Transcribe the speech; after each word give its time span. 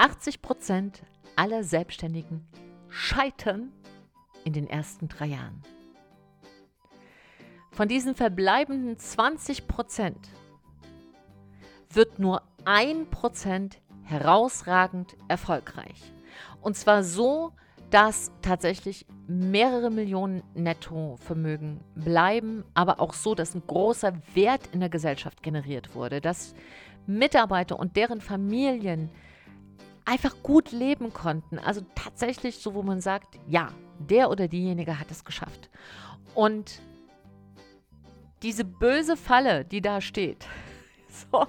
80 0.00 0.40
Prozent 0.40 1.02
aller 1.36 1.62
Selbstständigen 1.62 2.48
scheitern 2.88 3.70
in 4.44 4.54
den 4.54 4.66
ersten 4.66 5.08
drei 5.08 5.26
Jahren. 5.26 5.60
Von 7.70 7.86
diesen 7.86 8.14
verbleibenden 8.14 8.98
20 8.98 9.68
Prozent 9.68 10.30
wird 11.90 12.18
nur 12.18 12.40
ein 12.64 13.10
Prozent 13.10 13.82
herausragend 14.02 15.18
erfolgreich. 15.28 16.14
Und 16.62 16.78
zwar 16.78 17.04
so, 17.04 17.52
dass 17.90 18.32
tatsächlich 18.40 19.04
mehrere 19.26 19.90
Millionen 19.90 20.42
Nettovermögen 20.54 21.80
bleiben, 21.94 22.64
aber 22.72 23.00
auch 23.00 23.12
so, 23.12 23.34
dass 23.34 23.54
ein 23.54 23.64
großer 23.66 24.14
Wert 24.32 24.62
in 24.72 24.80
der 24.80 24.88
Gesellschaft 24.88 25.42
generiert 25.42 25.94
wurde, 25.94 26.22
dass 26.22 26.54
Mitarbeiter 27.06 27.78
und 27.78 27.96
deren 27.96 28.22
Familien 28.22 29.10
einfach 30.04 30.42
gut 30.42 30.72
leben 30.72 31.12
konnten. 31.12 31.58
Also 31.58 31.82
tatsächlich 31.94 32.58
so, 32.58 32.74
wo 32.74 32.82
man 32.82 33.00
sagt, 33.00 33.38
ja, 33.48 33.70
der 33.98 34.30
oder 34.30 34.48
diejenige 34.48 34.98
hat 34.98 35.10
es 35.10 35.24
geschafft. 35.24 35.70
Und 36.34 36.80
diese 38.42 38.64
böse 38.64 39.16
Falle, 39.16 39.64
die 39.64 39.80
da 39.80 40.00
steht, 40.00 40.46
so, 41.08 41.46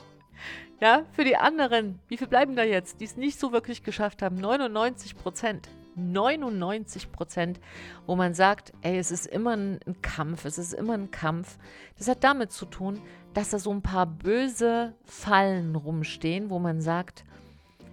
ja, 0.80 1.06
für 1.12 1.24
die 1.24 1.38
anderen, 1.38 2.00
wie 2.08 2.18
viel 2.18 2.28
bleiben 2.28 2.56
da 2.56 2.64
jetzt, 2.64 3.00
die 3.00 3.06
es 3.06 3.16
nicht 3.16 3.40
so 3.40 3.52
wirklich 3.52 3.84
geschafft 3.84 4.22
haben? 4.22 4.38
99 4.38 5.16
Prozent. 5.16 5.70
99 5.96 7.12
Prozent, 7.12 7.60
wo 8.06 8.16
man 8.16 8.34
sagt, 8.34 8.72
ey, 8.82 8.98
es 8.98 9.12
ist 9.12 9.28
immer 9.28 9.58
ein, 9.58 9.80
Kampf, 10.02 10.46
es 10.46 10.58
ist 10.58 10.74
immer 10.74 10.94
ein 10.94 11.12
Kampf. 11.12 11.58
Das 11.98 12.08
hat 12.08 12.24
damit 12.24 12.52
zu 12.52 12.66
tun, 12.66 13.02
dass 13.34 13.50
da 13.50 13.60
so 13.60 13.72
ein 13.72 13.82
paar 13.82 14.06
böse 14.06 14.96
Fallen 15.04 15.76
rumstehen, 15.76 16.50
wo 16.50 16.60
man 16.60 16.82
sagt, 16.82 17.26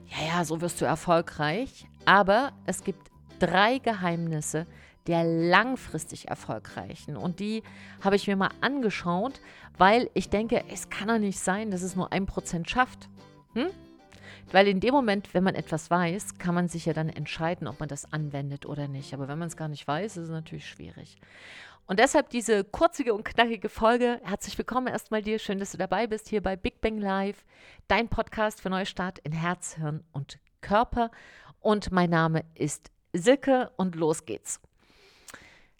ja, 0.08 0.26
ja, 0.26 0.44
so 0.44 0.60
wirst 0.60 0.80
du 0.80 0.84
erfolgreich. 0.84 1.86
Aber 2.04 2.52
es 2.66 2.82
gibt 2.84 3.10
drei 3.38 3.78
Geheimnisse 3.78 4.66
der 5.08 5.24
langfristig 5.24 6.28
erfolgreichen. 6.28 7.16
Und 7.16 7.40
die 7.40 7.62
habe 8.02 8.14
ich 8.14 8.26
mir 8.28 8.36
mal 8.36 8.50
angeschaut, 8.60 9.40
weil 9.78 10.10
ich 10.12 10.28
denke, 10.28 10.64
es 10.70 10.90
kann 10.90 11.08
doch 11.08 11.18
nicht 11.18 11.38
sein, 11.38 11.70
dass 11.70 11.82
es 11.82 11.96
nur 11.96 12.12
ein 12.12 12.26
Prozent 12.26 12.68
schafft. 12.70 13.08
Hm? 13.54 13.68
Weil 14.52 14.68
in 14.68 14.80
dem 14.80 14.94
Moment, 14.94 15.34
wenn 15.34 15.44
man 15.44 15.54
etwas 15.54 15.90
weiß, 15.90 16.38
kann 16.38 16.54
man 16.54 16.68
sich 16.68 16.86
ja 16.86 16.92
dann 16.92 17.08
entscheiden, 17.08 17.68
ob 17.68 17.80
man 17.80 17.88
das 17.88 18.12
anwendet 18.12 18.66
oder 18.66 18.86
nicht. 18.86 19.14
Aber 19.14 19.28
wenn 19.28 19.38
man 19.38 19.48
es 19.48 19.56
gar 19.56 19.68
nicht 19.68 19.86
weiß, 19.86 20.16
ist 20.18 20.24
es 20.24 20.30
natürlich 20.30 20.68
schwierig. 20.68 21.18
Und 21.88 21.98
deshalb 21.98 22.28
diese 22.28 22.64
kurzige 22.64 23.14
und 23.14 23.24
knackige 23.24 23.70
Folge. 23.70 24.20
Herzlich 24.22 24.58
willkommen 24.58 24.88
erstmal 24.88 25.22
dir. 25.22 25.38
Schön, 25.38 25.58
dass 25.58 25.72
du 25.72 25.78
dabei 25.78 26.06
bist 26.06 26.28
hier 26.28 26.42
bei 26.42 26.54
Big 26.54 26.82
Bang 26.82 26.98
Live, 26.98 27.46
dein 27.88 28.10
Podcast 28.10 28.60
für 28.60 28.68
Neustart 28.68 29.18
in 29.20 29.32
Herz, 29.32 29.76
Hirn 29.76 30.04
und 30.12 30.38
Körper. 30.60 31.10
Und 31.60 31.90
mein 31.90 32.10
Name 32.10 32.44
ist 32.54 32.90
Silke 33.14 33.70
und 33.78 33.94
los 33.94 34.26
geht's. 34.26 34.60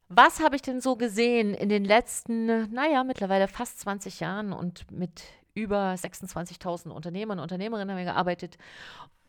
Was 0.09 0.41
habe 0.41 0.57
ich 0.57 0.63
denn 0.63 0.81
so 0.81 0.97
gesehen 0.97 1.53
in 1.53 1.69
den 1.69 1.85
letzten, 1.85 2.73
naja, 2.73 3.05
mittlerweile 3.05 3.47
fast 3.47 3.79
20 3.81 4.21
Jahren 4.21 4.55
und 4.55 4.91
mit 4.91 5.25
über 5.53 5.93
26.000 5.93 6.89
Unternehmern 6.89 7.39
und 7.39 7.43
Unternehmerinnen 7.43 7.91
haben 7.91 7.99
wir 7.99 8.11
gearbeitet 8.11 8.57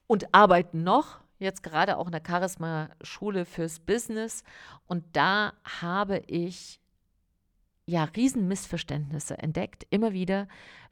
und 0.07 0.33
arbeiten 0.33 0.85
noch, 0.85 1.19
jetzt 1.39 1.63
gerade 1.63 1.97
auch 1.97 2.05
in 2.05 2.11
der 2.11 2.23
Charisma-Schule 2.25 3.45
fürs 3.45 3.79
Business. 3.79 4.43
Und 4.87 5.03
da 5.13 5.53
habe 5.81 6.21
ich 6.27 6.79
ja 7.85 8.03
Riesenmissverständnisse 8.03 9.37
entdeckt, 9.37 9.87
immer 9.89 10.13
wieder, 10.13 10.47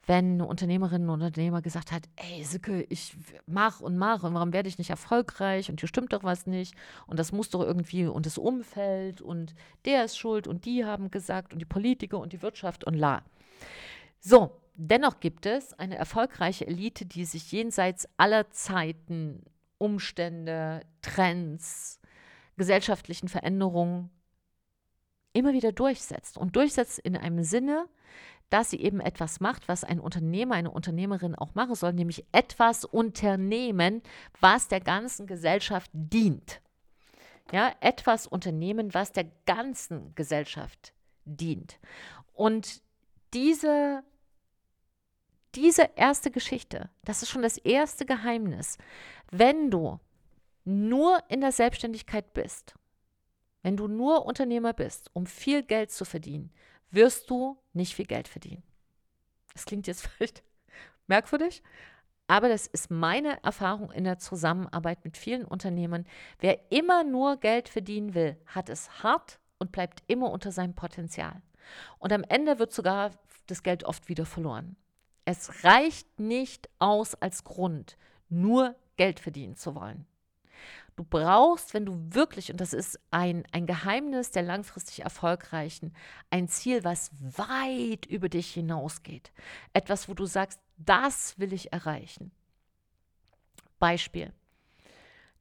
wenn 0.06 0.40
Unternehmerinnen 0.40 1.08
und 1.10 1.22
Unternehmer 1.22 1.62
gesagt 1.62 1.92
hat, 1.92 2.08
ey 2.16 2.42
Sicke, 2.42 2.84
ich 2.88 3.14
mach 3.46 3.80
und 3.80 3.98
mach 3.98 4.22
und 4.22 4.34
warum 4.34 4.52
werde 4.52 4.68
ich 4.68 4.78
nicht 4.78 4.90
erfolgreich 4.90 5.70
und 5.70 5.80
hier 5.80 5.88
stimmt 5.88 6.12
doch 6.12 6.24
was 6.24 6.46
nicht 6.46 6.74
und 7.06 7.18
das 7.18 7.30
muss 7.30 7.50
doch 7.50 7.60
irgendwie 7.60 8.06
und 8.06 8.26
das 8.26 8.38
Umfeld 8.38 9.20
und 9.20 9.54
der 9.84 10.04
ist 10.04 10.18
schuld 10.18 10.48
und 10.48 10.64
die 10.64 10.84
haben 10.84 11.10
gesagt 11.10 11.52
und 11.52 11.58
die 11.58 11.66
Politiker 11.66 12.18
und 12.18 12.32
die 12.32 12.42
Wirtschaft 12.42 12.84
und 12.84 12.94
la. 12.94 13.22
So, 14.18 14.50
dennoch 14.74 15.20
gibt 15.20 15.46
es 15.46 15.74
eine 15.74 15.96
erfolgreiche 15.96 16.66
Elite, 16.66 17.04
die 17.04 17.24
sich 17.24 17.52
jenseits 17.52 18.08
aller 18.16 18.50
Zeiten, 18.50 19.42
Umstände, 19.78 20.82
Trends, 21.02 22.00
gesellschaftlichen 22.56 23.28
Veränderungen 23.28 24.10
immer 25.32 25.52
wieder 25.52 25.72
durchsetzt 25.72 26.36
und 26.36 26.56
durchsetzt 26.56 26.98
in 26.98 27.16
einem 27.16 27.44
Sinne, 27.44 27.86
dass 28.50 28.70
sie 28.70 28.80
eben 28.80 29.00
etwas 29.00 29.40
macht, 29.40 29.68
was 29.68 29.84
ein 29.84 30.00
Unternehmer, 30.00 30.54
eine 30.54 30.70
Unternehmerin 30.70 31.34
auch 31.34 31.54
machen 31.54 31.74
soll, 31.74 31.92
nämlich 31.92 32.24
etwas 32.32 32.84
unternehmen, 32.84 34.02
was 34.40 34.68
der 34.68 34.80
ganzen 34.80 35.26
Gesellschaft 35.26 35.90
dient. 35.92 36.60
Ja, 37.52 37.74
etwas 37.80 38.26
unternehmen, 38.26 38.92
was 38.94 39.12
der 39.12 39.24
ganzen 39.46 40.14
Gesellschaft 40.14 40.92
dient. 41.24 41.78
Und 42.34 42.82
diese, 43.32 44.02
diese 45.54 45.90
erste 45.96 46.30
Geschichte, 46.30 46.90
das 47.04 47.22
ist 47.22 47.30
schon 47.30 47.42
das 47.42 47.56
erste 47.58 48.04
Geheimnis. 48.06 48.76
Wenn 49.30 49.70
du 49.70 50.00
nur 50.64 51.22
in 51.28 51.40
der 51.40 51.52
Selbstständigkeit 51.52 52.34
bist, 52.34 52.74
wenn 53.62 53.76
du 53.76 53.88
nur 53.88 54.26
Unternehmer 54.26 54.72
bist, 54.72 55.10
um 55.14 55.26
viel 55.26 55.62
Geld 55.62 55.90
zu 55.90 56.04
verdienen, 56.04 56.52
wirst 56.90 57.28
du 57.30 57.58
nicht 57.72 57.94
viel 57.94 58.06
Geld 58.06 58.28
verdienen. 58.28 58.62
Das 59.52 59.64
klingt 59.64 59.86
jetzt 59.86 60.06
vielleicht 60.06 60.42
merkwürdig, 61.06 61.62
aber 62.26 62.48
das 62.48 62.66
ist 62.66 62.90
meine 62.90 63.42
Erfahrung 63.42 63.90
in 63.90 64.04
der 64.04 64.18
Zusammenarbeit 64.18 65.04
mit 65.04 65.16
vielen 65.16 65.44
Unternehmern. 65.44 66.06
Wer 66.38 66.70
immer 66.70 67.02
nur 67.02 67.38
Geld 67.38 67.68
verdienen 67.68 68.14
will, 68.14 68.36
hat 68.46 68.68
es 68.68 69.02
hart 69.02 69.40
und 69.58 69.72
bleibt 69.72 70.02
immer 70.06 70.30
unter 70.30 70.52
seinem 70.52 70.74
Potenzial. 70.74 71.40
Und 71.98 72.12
am 72.12 72.24
Ende 72.24 72.58
wird 72.58 72.72
sogar 72.72 73.12
das 73.46 73.62
Geld 73.62 73.84
oft 73.84 74.08
wieder 74.08 74.26
verloren. 74.26 74.76
Es 75.24 75.64
reicht 75.64 76.20
nicht 76.20 76.68
aus 76.78 77.14
als 77.14 77.44
Grund, 77.44 77.96
nur 78.28 78.74
Geld 78.98 79.20
verdienen 79.20 79.56
zu 79.56 79.74
wollen. 79.74 80.06
Du 80.96 81.04
brauchst, 81.04 81.74
wenn 81.74 81.86
du 81.86 81.96
wirklich, 82.10 82.50
und 82.50 82.60
das 82.60 82.72
ist 82.72 82.98
ein, 83.12 83.44
ein 83.52 83.66
Geheimnis 83.66 84.32
der 84.32 84.42
langfristig 84.42 85.04
Erfolgreichen, 85.04 85.94
ein 86.28 86.48
Ziel, 86.48 86.82
was 86.82 87.12
weit 87.20 88.04
über 88.06 88.28
dich 88.28 88.52
hinausgeht. 88.52 89.32
Etwas, 89.72 90.08
wo 90.08 90.14
du 90.14 90.26
sagst, 90.26 90.60
das 90.76 91.38
will 91.38 91.52
ich 91.52 91.72
erreichen. 91.72 92.32
Beispiel. 93.78 94.32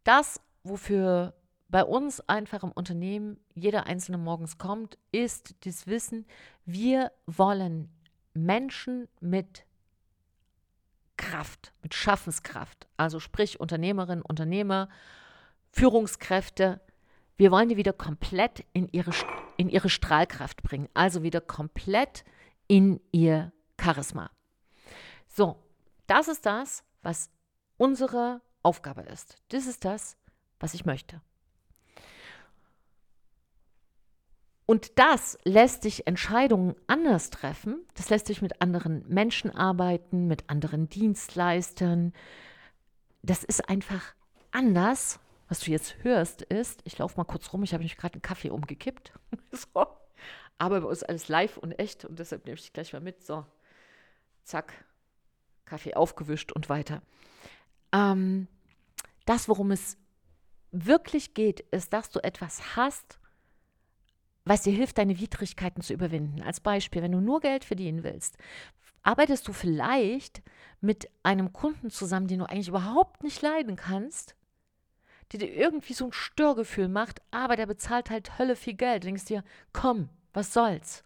Das, 0.04 0.40
wofür 0.64 1.34
bei 1.70 1.84
uns 1.84 2.22
einfach 2.30 2.64
im 2.64 2.72
Unternehmen 2.72 3.40
jeder 3.56 3.88
einzelne 3.88 4.20
morgens 4.20 4.58
kommt, 4.58 4.98
ist 5.12 5.56
das 5.66 5.88
Wissen, 5.88 6.26
wir 6.66 7.12
wollen 7.26 7.90
Menschen 8.34 9.08
mit 9.20 9.66
Kraft, 11.18 11.74
mit 11.82 11.94
Schaffenskraft, 11.94 12.88
also 12.96 13.20
sprich 13.20 13.60
Unternehmerinnen, 13.60 14.24
Unternehmer, 14.24 14.90
Führungskräfte, 15.72 16.80
wir 17.38 17.52
wollen 17.52 17.70
die 17.70 17.78
wieder 17.78 17.94
komplett 17.94 18.66
in 18.74 18.88
ihre, 18.90 19.12
in 19.58 19.70
ihre 19.70 19.90
Strahlkraft 19.90 20.64
bringen, 20.64 20.90
also 20.94 21.22
wieder 21.22 21.42
komplett 21.42 22.24
in 22.68 23.00
ihr 23.12 23.52
Charisma. 23.80 24.32
So, 25.28 25.58
das 26.08 26.28
ist 26.28 26.46
das, 26.46 26.84
was 27.04 27.30
unsere 27.78 28.42
Aufgabe 28.64 29.02
ist. 29.02 29.38
Das 29.50 29.68
ist 29.68 29.86
das, 29.86 30.18
was 30.60 30.74
ich 30.74 30.86
möchte. 30.86 31.22
Und 34.68 35.00
das 35.00 35.38
lässt 35.46 35.84
sich 35.84 36.08
Entscheidungen 36.08 36.76
anders 36.88 37.30
treffen. 37.30 37.86
Das 37.96 38.10
lässt 38.10 38.28
sich 38.28 38.42
mit 38.42 38.62
anderen 38.62 39.04
Menschen 39.08 39.50
arbeiten, 39.50 40.28
mit 40.28 40.50
anderen 40.50 40.90
Dienstleistern. 40.90 42.14
Das 43.24 43.46
ist 43.46 43.70
einfach 43.70 44.14
anders, 44.52 45.22
was 45.48 45.62
du 45.62 45.72
jetzt 45.72 46.04
hörst, 46.04 46.42
ist, 46.42 46.82
ich 46.84 46.98
laufe 46.98 47.16
mal 47.16 47.24
kurz 47.24 47.54
rum, 47.54 47.64
ich 47.64 47.72
habe 47.74 47.82
nämlich 47.82 47.96
gerade 47.96 48.16
einen 48.16 48.22
Kaffee 48.22 48.50
umgekippt. 48.50 49.14
so. 49.52 49.88
Aber 50.58 50.82
bei 50.82 50.88
uns 50.88 51.02
alles 51.02 51.30
live 51.30 51.56
und 51.58 51.72
echt 51.80 52.04
und 52.04 52.20
deshalb 52.20 52.46
nehme 52.46 52.56
ich 52.56 52.64
dich 52.64 52.74
gleich 52.74 52.92
mal 52.92 53.00
mit. 53.00 53.26
So, 53.26 53.46
zack, 54.44 54.74
Kaffee 55.64 55.94
aufgewischt 55.94 56.52
und 56.52 56.68
weiter. 56.68 57.02
Ähm, 57.94 58.50
das, 59.26 59.48
worum 59.48 59.72
es 59.72 59.98
wirklich 60.72 61.34
geht, 61.34 61.62
ist, 61.72 61.94
dass 61.94 62.10
du 62.10 62.20
etwas 62.22 62.76
hast, 62.76 63.18
was 64.48 64.64
dir 64.64 64.74
hilft, 64.74 64.98
deine 64.98 65.20
Widrigkeiten 65.20 65.82
zu 65.82 65.94
überwinden. 65.94 66.42
Als 66.42 66.60
Beispiel, 66.60 67.02
wenn 67.02 67.12
du 67.12 67.22
nur 67.22 67.40
Geld 67.40 67.64
verdienen 67.64 68.04
willst, 68.04 68.38
arbeitest 69.04 69.48
du 69.48 69.54
vielleicht 69.54 70.42
mit 70.82 71.10
einem 71.24 71.54
Kunden 71.54 71.90
zusammen, 71.90 72.28
den 72.28 72.40
du 72.40 72.50
eigentlich 72.50 72.68
überhaupt 72.68 73.24
nicht 73.24 73.42
leiden 73.42 73.76
kannst, 73.76 74.36
die 75.32 75.38
dir 75.38 75.54
irgendwie 75.54 75.94
so 75.94 76.06
ein 76.06 76.14
Störgefühl 76.14 76.88
macht, 76.88 77.22
aber 77.32 77.56
der 77.56 77.66
bezahlt 77.66 78.10
halt 78.10 78.38
Hölle 78.38 78.56
viel 78.56 78.76
Geld. 78.76 79.04
Du 79.04 79.08
denkst 79.08 79.26
dir, 79.26 79.44
komm, 79.74 80.10
was 80.34 80.54
soll's? 80.54 81.04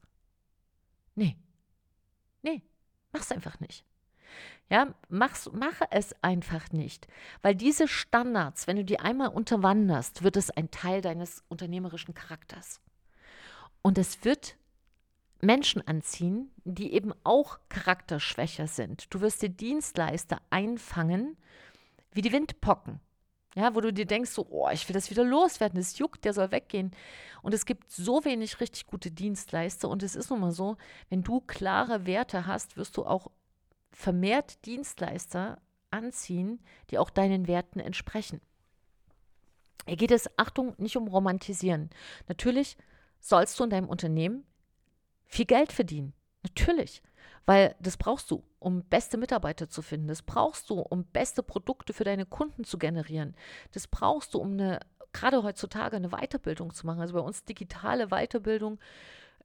Nee. 1.16 1.38
Nee, 2.42 2.62
mach's 3.12 3.32
einfach 3.32 3.60
nicht. 3.60 3.86
Ja, 4.70 4.96
mach's, 5.10 5.52
mache 5.52 5.86
es 5.92 6.16
einfach 6.24 6.72
nicht. 6.72 7.08
Weil 7.42 7.56
diese 7.56 7.88
Standards, 7.88 8.68
wenn 8.68 8.78
du 8.78 8.86
die 8.86 9.00
einmal 9.00 9.28
unterwanderst, 9.28 10.24
wird 10.24 10.38
es 10.38 10.50
ein 10.50 10.72
Teil 10.72 11.02
deines 11.02 11.44
unternehmerischen 11.50 12.14
Charakters. 12.14 12.80
Und 13.82 13.98
es 13.98 14.24
wird 14.24 14.58
Menschen 15.42 15.86
anziehen, 15.88 16.52
die 16.64 16.94
eben 16.94 17.14
auch 17.24 17.60
charakterschwächer 17.70 18.68
sind. 18.68 19.14
Du 19.14 19.22
wirst 19.22 19.42
dir 19.42 19.50
Dienstleister 19.50 20.40
einfangen 20.50 21.38
wie 22.12 22.22
die 22.22 22.32
Windpocken. 22.32 23.00
Ja, 23.56 23.76
wo 23.76 23.82
du 23.82 23.92
dir 23.92 24.06
denkst, 24.06 24.32
so, 24.32 24.48
oh, 24.50 24.70
ich 24.70 24.88
will 24.88 24.94
das 24.94 25.10
wieder 25.10 25.26
loswerden, 25.26 25.78
das 25.78 25.98
juckt, 25.98 26.24
der 26.24 26.34
soll 26.34 26.52
weggehen. 26.52 26.92
Und 27.42 27.54
es 27.54 27.66
gibt 27.66 27.92
so 27.92 28.24
wenig 28.24 28.62
richtig 28.62 28.88
gute 28.88 29.12
Dienstleister. 29.12 29.90
Und 29.90 30.04
es 30.04 30.16
ist 30.16 30.30
nun 30.30 30.40
mal 30.40 30.52
so, 30.52 30.78
wenn 31.10 31.24
du 31.24 31.42
klare 31.42 32.06
Werte 32.06 32.46
hast, 32.46 32.78
wirst 32.78 32.96
du 32.96 33.06
auch 33.06 33.30
vermehrt 33.92 34.66
Dienstleister 34.66 35.62
anziehen, 35.90 36.62
die 36.90 36.98
auch 36.98 37.10
deinen 37.10 37.48
Werten 37.48 37.82
entsprechen. 37.82 38.40
Hier 39.86 39.98
geht 39.98 40.12
es, 40.12 40.30
Achtung, 40.38 40.74
nicht 40.78 40.96
um 40.96 41.10
Romantisieren. 41.10 41.90
Natürlich 42.30 42.78
sollst 43.22 43.60
du 43.60 43.64
in 43.64 43.70
deinem 43.70 43.88
Unternehmen 43.88 44.46
viel 45.26 45.46
Geld 45.46 45.72
verdienen. 45.72 46.14
Natürlich. 46.44 47.02
Weil 47.46 47.76
das 47.80 47.98
brauchst 47.98 48.30
du, 48.30 48.44
um 48.60 48.84
beste 48.84 49.18
Mitarbeiter 49.18 49.70
zu 49.70 49.82
finden. 49.82 50.08
Das 50.08 50.22
brauchst 50.22 50.70
du, 50.70 50.80
um 50.80 51.06
beste 51.06 51.44
Produkte 51.44 51.94
für 51.94 52.04
deine 52.04 52.26
Kunden 52.26 52.64
zu 52.64 52.78
generieren. 52.78 53.36
Das 53.72 53.88
brauchst 53.88 54.34
du, 54.34 54.40
um 54.40 54.54
eine, 54.54 54.80
gerade 55.14 55.42
heutzutage 55.44 55.96
eine 55.96 56.10
Weiterbildung 56.10 56.74
zu 56.74 56.86
machen. 56.86 57.00
Also 57.00 57.14
bei 57.14 57.20
uns 57.20 57.46
digitale 57.46 58.08
Weiterbildung 58.08 58.80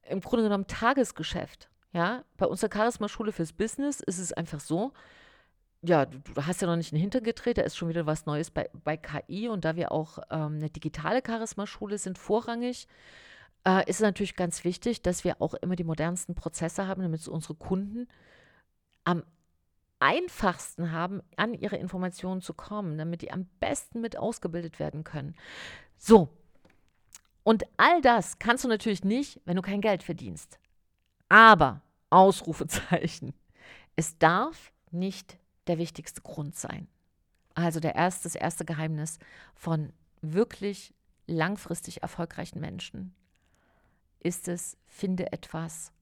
im 0.02 0.20
Grunde 0.20 0.44
genommen 0.44 0.67
Tagesgeschäft. 0.67 1.69
Ja, 1.93 2.25
bei 2.37 2.46
unserer 2.46 2.70
Charisma-Schule 2.72 3.32
fürs 3.32 3.52
Business 3.52 4.00
ist 4.00 4.19
es 4.19 4.32
einfach 4.32 4.61
so, 4.61 4.93
ja, 5.82 6.05
du, 6.05 6.19
du 6.19 6.46
hast 6.46 6.61
ja 6.61 6.67
noch 6.67 6.76
nicht 6.76 6.93
einen 6.93 7.00
Hintergedreht, 7.00 7.58
da 7.58 7.62
ist 7.62 7.76
schon 7.76 7.88
wieder 7.88 8.06
was 8.06 8.26
Neues 8.26 8.50
bei, 8.50 8.69
bei 8.84 8.96
KI 8.96 9.49
und 9.49 9.64
da 9.64 9.76
wir 9.76 9.93
auch 9.93 10.19
ähm, 10.31 10.56
eine 10.56 10.69
digitale 10.69 11.22
Charisma-Schule 11.26 11.96
sind, 11.99 12.19
vorrangig, 12.19 12.87
äh, 13.66 13.88
ist 13.90 14.00
natürlich 14.00 14.36
ganz 14.36 14.64
wichtig, 14.64 15.02
dass 15.02 15.24
wir 15.24 15.42
auch 15.42 15.54
immer 15.54 15.76
die 15.76 15.84
modernsten 15.84 16.34
Prozesse 16.34 16.86
haben, 16.86 17.02
damit 17.02 17.26
unsere 17.26 17.54
Kunden 17.54 18.08
am 19.04 19.24
einfachsten 19.98 20.92
haben, 20.92 21.20
an 21.36 21.52
ihre 21.52 21.76
Informationen 21.76 22.40
zu 22.40 22.54
kommen, 22.54 22.96
damit 22.96 23.22
die 23.22 23.32
am 23.32 23.46
besten 23.60 24.00
mit 24.00 24.16
ausgebildet 24.16 24.78
werden 24.78 25.04
können. 25.04 25.34
So. 25.96 26.28
Und 27.42 27.64
all 27.76 28.00
das 28.02 28.38
kannst 28.38 28.64
du 28.64 28.68
natürlich 28.68 29.04
nicht, 29.04 29.40
wenn 29.44 29.56
du 29.56 29.62
kein 29.62 29.80
Geld 29.80 30.02
verdienst. 30.02 30.58
Aber 31.28 31.82
Ausrufezeichen. 32.10 33.34
Es 33.98 34.19
darf 34.19 34.72
nicht 34.90 35.38
der 35.69 35.78
wichtigste 35.78 36.20
Grund 36.20 36.54
sein. 36.54 36.86
Also 37.54 37.80
der 37.80 37.94
erste, 37.94 38.24
das 38.24 38.34
erste 38.34 38.66
Geheimnis 38.66 39.19
von 39.54 39.90
wirklich 40.20 40.92
langfristig 41.26 42.02
erfolgreichen 42.02 42.60
Menschen 42.60 43.14
ist 44.20 44.48
es, 44.48 44.76
finde 44.86 45.32
etwas, 45.32 45.92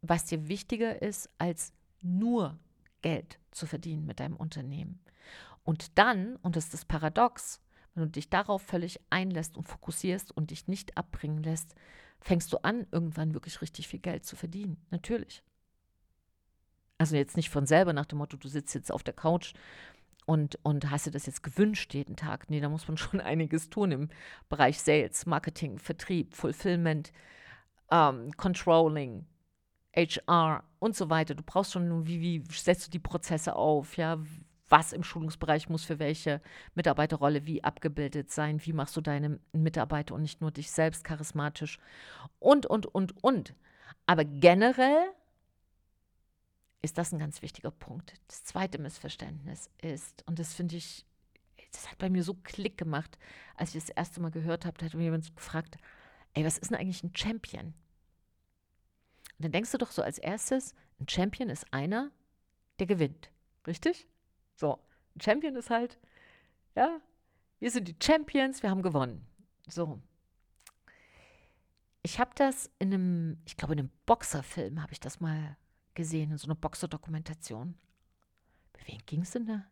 was 0.00 0.24
dir 0.24 0.48
wichtiger 0.48 1.02
ist, 1.02 1.30
als 1.38 1.72
nur 2.02 2.58
Geld 3.02 3.38
zu 3.50 3.66
verdienen 3.66 4.06
mit 4.06 4.20
deinem 4.20 4.36
Unternehmen. 4.36 5.00
Und 5.64 5.98
dann, 5.98 6.36
und 6.36 6.56
das 6.56 6.64
ist 6.64 6.74
das 6.74 6.84
Paradox, 6.84 7.60
wenn 7.94 8.04
du 8.04 8.10
dich 8.10 8.30
darauf 8.30 8.62
völlig 8.62 9.00
einlässt 9.10 9.56
und 9.56 9.68
fokussierst 9.68 10.30
und 10.36 10.50
dich 10.50 10.68
nicht 10.68 10.96
abbringen 10.96 11.42
lässt, 11.42 11.74
fängst 12.20 12.52
du 12.52 12.58
an, 12.58 12.86
irgendwann 12.90 13.34
wirklich 13.34 13.60
richtig 13.60 13.88
viel 13.88 14.00
Geld 14.00 14.24
zu 14.24 14.36
verdienen. 14.36 14.76
Natürlich. 14.90 15.42
Also 16.96 17.16
jetzt 17.16 17.36
nicht 17.36 17.50
von 17.50 17.66
selber 17.66 17.92
nach 17.92 18.06
dem 18.06 18.18
Motto, 18.18 18.36
du 18.36 18.48
sitzt 18.48 18.74
jetzt 18.74 18.90
auf 18.90 19.02
der 19.02 19.14
Couch 19.14 19.54
und, 20.28 20.58
und 20.62 20.90
hast 20.90 21.06
dir 21.06 21.10
das 21.10 21.24
jetzt 21.24 21.42
gewünscht 21.42 21.94
jeden 21.94 22.14
Tag. 22.14 22.50
Nee, 22.50 22.60
da 22.60 22.68
muss 22.68 22.86
man 22.86 22.96
schon 22.98 23.20
einiges 23.20 23.70
tun 23.70 23.92
im 23.92 24.08
Bereich 24.50 24.78
Sales, 24.78 25.24
Marketing, 25.24 25.78
Vertrieb, 25.78 26.34
Fulfillment, 26.34 27.12
ähm, 27.90 28.30
Controlling, 28.36 29.24
HR 29.96 30.64
und 30.80 30.94
so 30.94 31.08
weiter. 31.08 31.34
Du 31.34 31.42
brauchst 31.42 31.72
schon, 31.72 32.06
wie, 32.06 32.20
wie 32.20 32.44
setzt 32.52 32.86
du 32.86 32.90
die 32.90 32.98
Prozesse 32.98 33.56
auf, 33.56 33.96
ja, 33.96 34.18
was 34.68 34.92
im 34.92 35.02
Schulungsbereich 35.02 35.70
muss 35.70 35.86
für 35.86 35.98
welche 35.98 36.42
Mitarbeiterrolle 36.74 37.46
wie 37.46 37.64
abgebildet 37.64 38.30
sein, 38.30 38.60
wie 38.66 38.74
machst 38.74 38.94
du 38.98 39.00
deine 39.00 39.40
Mitarbeiter 39.52 40.14
und 40.14 40.20
nicht 40.20 40.42
nur 40.42 40.50
dich 40.50 40.70
selbst 40.70 41.04
charismatisch 41.04 41.78
und, 42.38 42.66
und, 42.66 42.84
und, 42.84 43.24
und. 43.24 43.54
Aber 44.04 44.26
generell 44.26 45.10
ist 46.82 46.98
das 46.98 47.12
ein 47.12 47.18
ganz 47.18 47.42
wichtiger 47.42 47.70
Punkt. 47.70 48.14
Das 48.28 48.44
zweite 48.44 48.78
Missverständnis 48.80 49.70
ist, 49.82 50.24
und 50.26 50.38
das 50.38 50.54
finde 50.54 50.76
ich, 50.76 51.06
das 51.72 51.90
hat 51.90 51.98
bei 51.98 52.08
mir 52.08 52.22
so 52.22 52.34
Klick 52.34 52.78
gemacht, 52.78 53.18
als 53.56 53.74
ich 53.74 53.82
das 53.82 53.90
erste 53.90 54.20
Mal 54.20 54.30
gehört 54.30 54.64
habe, 54.64 54.78
da 54.78 54.86
hat 54.86 54.94
mir 54.94 55.04
jemand 55.04 55.34
gefragt, 55.36 55.76
ey, 56.34 56.44
was 56.44 56.58
ist 56.58 56.70
denn 56.70 56.78
eigentlich 56.78 57.02
ein 57.02 57.14
Champion? 57.14 57.66
Und 59.38 59.44
dann 59.44 59.52
denkst 59.52 59.72
du 59.72 59.78
doch 59.78 59.90
so 59.90 60.02
als 60.02 60.18
erstes, 60.18 60.74
ein 61.00 61.08
Champion 61.08 61.48
ist 61.48 61.72
einer, 61.72 62.10
der 62.78 62.86
gewinnt. 62.86 63.30
Richtig? 63.66 64.06
So, 64.56 64.78
ein 65.14 65.20
Champion 65.20 65.56
ist 65.56 65.70
halt, 65.70 65.98
ja, 66.74 67.00
wir 67.58 67.70
sind 67.70 67.88
die 67.88 67.96
Champions, 68.00 68.62
wir 68.62 68.70
haben 68.70 68.82
gewonnen. 68.82 69.26
So. 69.68 70.00
Ich 72.02 72.18
habe 72.18 72.30
das 72.36 72.70
in 72.78 72.94
einem, 72.94 73.42
ich 73.44 73.56
glaube 73.56 73.74
in 73.74 73.80
einem 73.80 73.90
Boxerfilm 74.06 74.80
habe 74.80 74.92
ich 74.92 75.00
das 75.00 75.20
mal 75.20 75.56
gesehen, 75.98 76.30
in 76.30 76.38
so 76.38 76.46
einer 76.46 76.54
Boxer-Dokumentation. 76.54 77.74
Wem 78.86 78.98
ging 79.04 79.22
es 79.22 79.32
denn 79.32 79.46
da? 79.46 79.64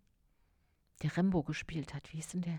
Der 1.02 1.16
Rembo 1.16 1.44
gespielt 1.44 1.94
hat. 1.94 2.12
Wie 2.12 2.18
ist 2.18 2.34
denn 2.34 2.42
der? 2.42 2.58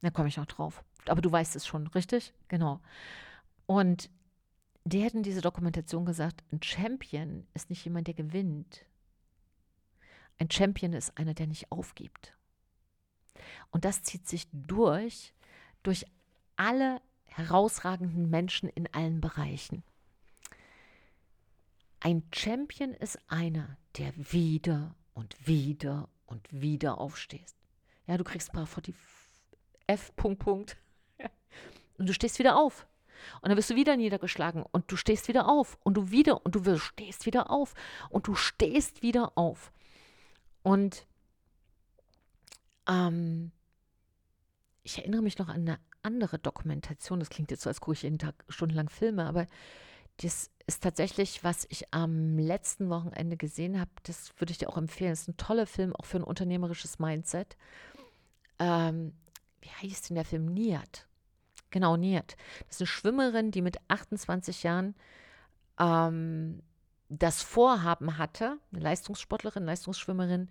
Da 0.00 0.10
komme 0.10 0.28
ich 0.28 0.36
noch 0.36 0.46
drauf. 0.46 0.84
Aber 1.08 1.20
du 1.20 1.32
weißt 1.32 1.56
es 1.56 1.66
schon, 1.66 1.88
richtig? 1.88 2.32
Genau. 2.46 2.80
Und 3.66 4.08
der 4.84 5.04
hat 5.04 5.14
in 5.14 5.24
dieser 5.24 5.40
Dokumentation 5.40 6.04
gesagt, 6.04 6.44
ein 6.52 6.62
Champion 6.62 7.44
ist 7.54 7.70
nicht 7.70 7.84
jemand, 7.84 8.06
der 8.06 8.14
gewinnt, 8.14 8.86
ein 10.38 10.50
Champion 10.50 10.92
ist 10.92 11.18
einer, 11.18 11.34
der 11.34 11.48
nicht 11.48 11.72
aufgibt. 11.72 12.36
Und 13.70 13.84
das 13.84 14.02
zieht 14.02 14.28
sich 14.28 14.46
durch, 14.52 15.34
durch 15.82 16.06
alle 16.54 17.00
herausragenden 17.24 18.30
Menschen 18.30 18.68
in 18.68 18.92
allen 18.94 19.20
Bereichen. 19.20 19.82
Ein 22.04 22.22
Champion 22.34 22.92
ist 22.92 23.18
einer, 23.28 23.78
der 23.96 24.12
wieder 24.14 24.94
und 25.14 25.34
wieder 25.48 26.10
und 26.26 26.46
wieder 26.52 26.98
aufstehst. 26.98 27.56
Ja, 28.06 28.18
du 28.18 28.24
kriegst 28.24 28.50
ein 28.50 28.62
paar 28.62 28.82
die 28.82 28.94
F. 29.86 30.14
Punkt, 30.14 30.38
Punkt. 30.40 30.76
Und 31.96 32.06
du 32.06 32.12
stehst 32.12 32.38
wieder 32.38 32.58
auf. 32.58 32.86
Und 33.40 33.48
dann 33.48 33.56
wirst 33.56 33.70
du 33.70 33.74
wieder 33.74 33.96
niedergeschlagen 33.96 34.64
und 34.70 34.92
du 34.92 34.96
stehst 34.96 35.28
wieder 35.28 35.48
auf 35.48 35.78
und 35.82 35.94
du 35.94 36.10
wieder 36.10 36.44
und 36.44 36.54
du 36.54 36.76
stehst 36.76 37.24
wieder 37.24 37.50
auf 37.50 37.72
und 38.10 38.26
du 38.26 38.34
stehst 38.34 39.00
wieder 39.00 39.38
auf. 39.38 39.72
Und 40.62 41.06
ähm, 42.86 43.50
ich 44.82 44.98
erinnere 44.98 45.22
mich 45.22 45.38
noch 45.38 45.48
an 45.48 45.62
eine 45.62 45.78
andere 46.02 46.38
Dokumentation. 46.38 47.20
Das 47.20 47.30
klingt 47.30 47.50
jetzt 47.50 47.62
so, 47.62 47.70
als 47.70 47.80
gucke 47.80 47.94
ich 47.94 48.02
jeden 48.02 48.18
Tag 48.18 48.44
stundenlang 48.50 48.90
Filme, 48.90 49.24
aber 49.24 49.46
das 50.18 50.50
ist 50.66 50.82
tatsächlich, 50.82 51.44
was 51.44 51.66
ich 51.68 51.92
am 51.92 52.38
letzten 52.38 52.88
Wochenende 52.88 53.36
gesehen 53.36 53.78
habe. 53.78 53.90
Das 54.04 54.32
würde 54.38 54.52
ich 54.52 54.58
dir 54.58 54.68
auch 54.68 54.78
empfehlen. 54.78 55.10
Das 55.10 55.22
ist 55.22 55.28
ein 55.28 55.36
toller 55.36 55.66
Film, 55.66 55.94
auch 55.94 56.04
für 56.04 56.18
ein 56.18 56.24
unternehmerisches 56.24 56.98
Mindset. 56.98 57.56
Ähm, 58.58 59.12
wie 59.60 59.68
heißt 59.68 60.08
denn 60.08 60.14
der 60.14 60.24
Film? 60.24 60.46
Niat. 60.46 61.06
Genau, 61.70 61.96
Niat. 61.96 62.36
Das 62.66 62.76
ist 62.76 62.82
eine 62.82 62.86
Schwimmerin, 62.86 63.50
die 63.50 63.62
mit 63.62 63.78
28 63.88 64.62
Jahren 64.62 64.94
ähm, 65.78 66.62
das 67.08 67.42
Vorhaben 67.42 68.16
hatte, 68.16 68.58
eine 68.72 68.82
Leistungssportlerin, 68.82 69.64
Leistungsschwimmerin, 69.64 70.48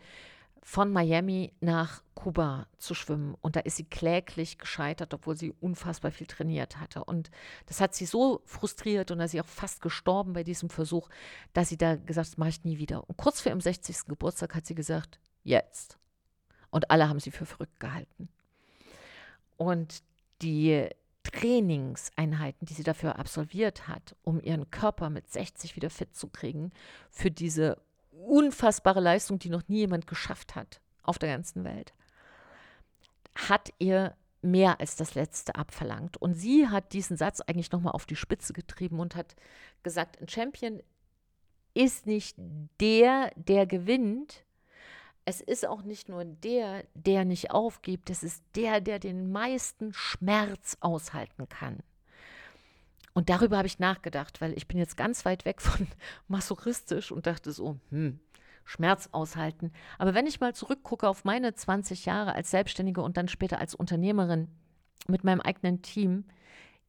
von 0.63 0.91
Miami 0.91 1.53
nach 1.60 2.01
Kuba 2.15 2.67
zu 2.77 2.96
schwimmen. 2.96 3.36
Und 3.41 3.58
da 3.58 3.60
ist 3.60 3.75
sie 3.75 3.84
kläglich 3.84 4.58
gescheitert, 4.58 5.13
obwohl 5.13 5.36
sie 5.36 5.51
unfassbar 5.60 6.12
viel 6.12 6.25
trainiert 6.25 6.79
hatte. 6.79 7.03
Und 7.03 7.29
das 7.65 7.82
hat 7.82 7.93
sie 7.93 8.05
so 8.05 8.41
frustriert 8.46 9.12
und 9.12 9.20
da 9.20 9.25
ist 9.25 9.32
sie 9.32 9.41
auch 9.41 9.46
fast 9.46 9.82
gestorben 9.82 10.32
bei 10.32 10.43
diesem 10.43 10.70
Versuch, 10.70 11.10
dass 11.51 11.70
sie 11.70 11.77
da 11.77 11.98
gesagt 11.98 12.27
hat, 12.27 12.34
das 12.34 12.38
mache 12.38 12.50
ich 12.50 12.63
nie 12.63 12.77
wieder. 12.77 13.08
Und 13.08 13.17
kurz 13.17 13.41
vor 13.41 13.51
ihrem 13.51 13.62
60. 13.62 14.05
Geburtstag 14.08 14.55
hat 14.55 14.65
sie 14.65 14.75
gesagt, 14.75 15.20
jetzt. 15.43 16.00
Und 16.72 16.89
alle 16.89 17.10
haben 17.10 17.20
sie 17.20 17.32
für 17.32 17.46
verrückt 17.46 17.79
gehalten. 17.79 18.29
Und 19.58 20.01
die 20.41 20.88
Trainingseinheiten, 21.24 22.65
die 22.65 22.74
sie 22.74 22.84
dafür 22.84 23.20
absolviert 23.20 23.88
hat, 23.88 24.15
um 24.24 24.41
ihren 24.41 24.72
Körper 24.72 25.10
mit 25.10 25.29
60 25.29 25.75
wieder 25.75 25.89
fit 25.89 26.15
zu 26.15 26.29
kriegen, 26.29 26.72
für 27.10 27.32
diese 27.32 27.82
unfassbare 28.20 29.00
Leistung, 29.00 29.39
die 29.39 29.50
noch 29.50 29.67
nie 29.67 29.79
jemand 29.79 30.08
geschafft 30.08 30.55
hat 30.55 30.82
auf 31.03 31.20
der 31.20 31.29
ganzen 31.29 31.63
Welt, 31.63 31.93
hat 33.36 33.74
ihr 33.79 34.15
mehr 34.41 34.79
als 34.79 34.96
das 34.96 35.15
Letzte 35.15 35.55
abverlangt. 35.55 36.17
Und 36.17 36.36
sie 36.36 36.67
hat 36.67 36.93
diesen 36.93 37.17
Satz 37.17 37.41
eigentlich 37.41 37.72
nochmal 37.72 37.93
auf 37.93 38.05
die 38.05 38.15
Spitze 38.15 38.53
getrieben 38.53 39.00
und 39.00 39.15
hat 39.15 39.36
gesagt, 39.84 40.22
ein 40.22 40.27
Champion 40.27 40.82
ist 41.74 42.05
nicht 42.05 42.36
der, 42.79 43.32
der 43.36 43.65
gewinnt. 43.65 44.43
Es 45.25 45.39
ist 45.39 45.65
auch 45.65 45.84
nicht 45.84 46.10
nur 46.10 46.25
der, 46.25 46.84
der 46.93 47.24
nicht 47.25 47.51
aufgibt. 47.51 48.10
Es 48.10 48.24
ist 48.24 48.43
der, 48.55 48.82
der 48.82 49.00
den 49.00 49.32
meisten 49.32 49.93
Schmerz 49.93 50.77
aushalten 50.82 51.48
kann. 51.48 51.79
Und 53.13 53.29
darüber 53.29 53.58
habe 53.58 53.67
ich 53.67 53.79
nachgedacht, 53.79 54.41
weil 54.41 54.53
ich 54.58 54.67
bin 54.67 54.77
jetzt 54.77 54.98
ganz 54.98 55.24
weit 55.25 55.46
weg 55.46 55.62
von 55.62 55.88
masochistisch 56.27 57.12
und 57.12 57.27
dachte 57.27 57.51
so, 57.51 57.77
hm, 57.89 58.20
Schmerz 58.65 59.10
aushalten. 59.12 59.72
Aber 59.98 60.13
wenn 60.13 60.27
ich 60.27 60.39
mal 60.39 60.55
zurückgucke 60.55 61.08
auf 61.08 61.24
meine 61.25 61.53
20 61.53 62.05
Jahre 62.05 62.34
als 62.34 62.51
Selbstständige 62.51 63.01
und 63.01 63.17
dann 63.17 63.27
später 63.27 63.60
als 63.60 63.75
Unternehmerin 63.75 64.48
mit 65.08 65.24
meinem 65.24 65.41
eigenen 65.41 65.82
Team, 65.82 66.25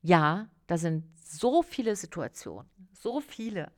ja, 0.00 0.48
da 0.66 0.78
sind 0.78 1.04
so 1.24 1.62
viele 1.62 1.96
Situationen, 1.96 2.68
so 2.92 3.20
viele, 3.20 3.72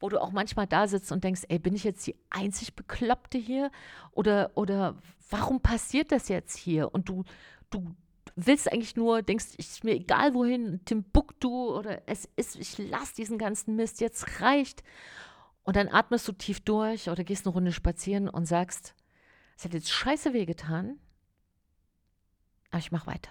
wo 0.00 0.08
du 0.08 0.20
auch 0.20 0.32
manchmal 0.32 0.66
da 0.66 0.86
sitzt 0.86 1.12
und 1.12 1.24
denkst, 1.24 1.42
ey, 1.48 1.58
bin 1.58 1.74
ich 1.74 1.84
jetzt 1.84 2.06
die 2.06 2.16
einzig 2.30 2.74
Bekloppte 2.74 3.38
hier? 3.38 3.70
Oder, 4.12 4.50
oder 4.54 4.96
warum 5.30 5.60
passiert 5.60 6.12
das 6.12 6.28
jetzt 6.28 6.56
hier? 6.56 6.94
Und 6.94 7.08
du, 7.08 7.24
du 7.70 7.94
willst 8.36 8.70
eigentlich 8.72 8.96
nur, 8.96 9.22
denkst, 9.22 9.54
ich 9.56 9.84
mir 9.84 9.94
egal 9.94 10.34
wohin, 10.34 10.84
Timbuktu 10.84 11.76
oder 11.76 12.02
es 12.06 12.28
ist, 12.36 12.56
ich 12.56 12.78
lass 12.78 13.12
diesen 13.12 13.38
ganzen 13.38 13.76
Mist, 13.76 14.00
jetzt 14.00 14.40
reicht. 14.40 14.82
Und 15.64 15.76
dann 15.76 15.88
atmest 15.88 16.26
du 16.26 16.32
tief 16.32 16.60
durch 16.60 17.08
oder 17.08 17.24
gehst 17.24 17.46
eine 17.46 17.54
Runde 17.54 17.72
spazieren 17.72 18.28
und 18.28 18.46
sagst, 18.46 18.94
es 19.56 19.64
hat 19.64 19.74
jetzt 19.74 19.90
scheiße 19.90 20.32
wehgetan, 20.32 20.98
aber 22.70 22.78
ich 22.78 22.90
mach 22.90 23.06
weiter. 23.06 23.30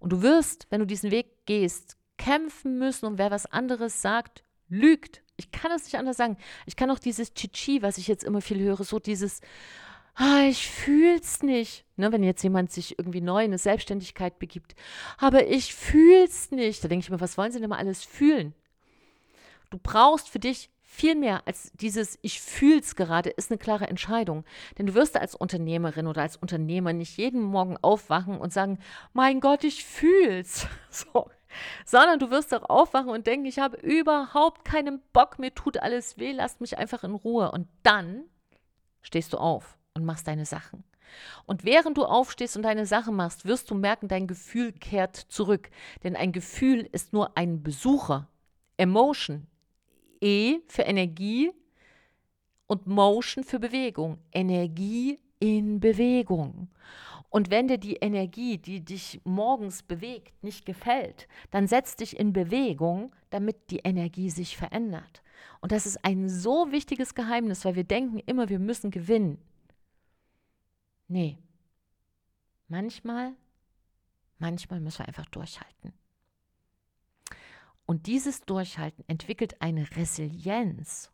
Und 0.00 0.10
du 0.12 0.22
wirst, 0.22 0.66
wenn 0.70 0.80
du 0.80 0.86
diesen 0.86 1.10
Weg 1.10 1.46
gehst, 1.46 1.96
kämpfen 2.16 2.78
müssen 2.78 3.06
und 3.06 3.18
wer 3.18 3.30
was 3.30 3.46
anderes 3.46 4.02
sagt, 4.02 4.42
lügt. 4.68 5.22
Ich 5.36 5.52
kann 5.52 5.70
es 5.70 5.84
nicht 5.84 5.96
anders 5.96 6.16
sagen. 6.16 6.38
Ich 6.64 6.76
kann 6.76 6.90
auch 6.90 6.98
dieses 6.98 7.34
Chichi, 7.34 7.82
was 7.82 7.98
ich 7.98 8.08
jetzt 8.08 8.24
immer 8.24 8.40
viel 8.40 8.58
höre, 8.58 8.82
so 8.84 8.98
dieses, 8.98 9.40
ah, 10.16 10.42
ich 10.48 10.68
fühl's 10.68 11.42
nicht. 11.42 11.84
Ne, 11.96 12.12
wenn 12.12 12.22
jetzt 12.22 12.42
jemand 12.42 12.72
sich 12.72 12.98
irgendwie 12.98 13.20
neu 13.20 13.40
in 13.40 13.50
eine 13.50 13.58
Selbstständigkeit 13.58 14.38
begibt, 14.38 14.74
aber 15.16 15.46
ich 15.46 15.74
fühl's 15.74 16.50
nicht. 16.50 16.82
Da 16.82 16.88
denke 16.88 17.04
ich 17.04 17.10
mir, 17.10 17.20
was 17.20 17.38
wollen 17.38 17.52
sie 17.52 17.60
denn 17.60 17.70
mal 17.70 17.78
alles 17.78 18.04
fühlen? 18.04 18.54
Du 19.70 19.78
brauchst 19.78 20.28
für 20.28 20.38
dich 20.38 20.70
viel 20.82 21.14
mehr 21.14 21.42
als 21.46 21.72
dieses 21.74 22.18
Ich 22.22 22.40
fühl's 22.40 22.96
gerade 22.96 23.30
ist 23.30 23.50
eine 23.50 23.58
klare 23.58 23.86
Entscheidung. 23.86 24.44
Denn 24.78 24.86
du 24.86 24.94
wirst 24.94 25.16
als 25.16 25.34
Unternehmerin 25.34 26.06
oder 26.06 26.22
als 26.22 26.36
Unternehmer 26.36 26.92
nicht 26.92 27.16
jeden 27.18 27.42
Morgen 27.42 27.76
aufwachen 27.82 28.38
und 28.38 28.52
sagen, 28.52 28.78
mein 29.12 29.40
Gott, 29.40 29.64
ich 29.64 29.84
fühl's. 29.84 30.66
So. 30.90 31.28
Sondern 31.84 32.18
du 32.18 32.30
wirst 32.30 32.54
auch 32.54 32.68
aufwachen 32.68 33.10
und 33.10 33.26
denken, 33.26 33.46
ich 33.46 33.58
habe 33.58 33.76
überhaupt 33.78 34.64
keinen 34.64 35.02
Bock, 35.12 35.38
mir 35.38 35.54
tut 35.54 35.78
alles 35.78 36.18
weh, 36.18 36.32
lasst 36.32 36.60
mich 36.60 36.78
einfach 36.78 37.04
in 37.04 37.14
Ruhe. 37.14 37.50
Und 37.50 37.68
dann 37.82 38.24
stehst 39.02 39.32
du 39.32 39.38
auf 39.38 39.76
und 39.96 40.04
machst 40.04 40.28
deine 40.28 40.46
Sachen. 40.46 40.84
Und 41.46 41.64
während 41.64 41.96
du 41.96 42.04
aufstehst 42.04 42.56
und 42.56 42.62
deine 42.62 42.86
Sachen 42.86 43.16
machst, 43.16 43.46
wirst 43.46 43.70
du 43.70 43.74
merken, 43.74 44.08
dein 44.08 44.26
Gefühl 44.26 44.72
kehrt 44.72 45.16
zurück. 45.16 45.70
Denn 46.04 46.14
ein 46.14 46.32
Gefühl 46.32 46.88
ist 46.92 47.12
nur 47.12 47.36
ein 47.36 47.62
Besucher. 47.62 48.28
Emotion 48.76 49.46
E 50.20 50.58
für 50.66 50.82
Energie 50.82 51.50
und 52.66 52.86
Motion 52.86 53.44
für 53.44 53.58
Bewegung. 53.58 54.18
Energie 54.32 55.18
in 55.40 55.80
Bewegung. 55.80 56.68
Und 57.28 57.50
wenn 57.50 57.68
dir 57.68 57.78
die 57.78 57.96
Energie, 57.96 58.58
die 58.58 58.84
dich 58.84 59.20
morgens 59.24 59.82
bewegt, 59.82 60.42
nicht 60.42 60.64
gefällt, 60.64 61.28
dann 61.50 61.66
setz 61.66 61.96
dich 61.96 62.18
in 62.18 62.32
Bewegung, 62.32 63.14
damit 63.30 63.70
die 63.70 63.80
Energie 63.80 64.30
sich 64.30 64.56
verändert. 64.56 65.22
Und 65.60 65.72
das 65.72 65.86
ist 65.86 66.04
ein 66.04 66.28
so 66.28 66.70
wichtiges 66.70 67.14
Geheimnis, 67.14 67.64
weil 67.64 67.74
wir 67.74 67.84
denken 67.84 68.20
immer, 68.20 68.48
wir 68.48 68.58
müssen 68.58 68.90
gewinnen. 68.90 69.38
Nee. 71.08 71.38
Manchmal, 72.68 73.34
manchmal 74.38 74.80
müssen 74.80 75.00
wir 75.00 75.08
einfach 75.08 75.26
durchhalten. 75.26 75.92
Und 77.86 78.06
dieses 78.06 78.40
Durchhalten 78.40 79.04
entwickelt 79.06 79.62
eine 79.62 79.88
Resilienz. 79.96 81.12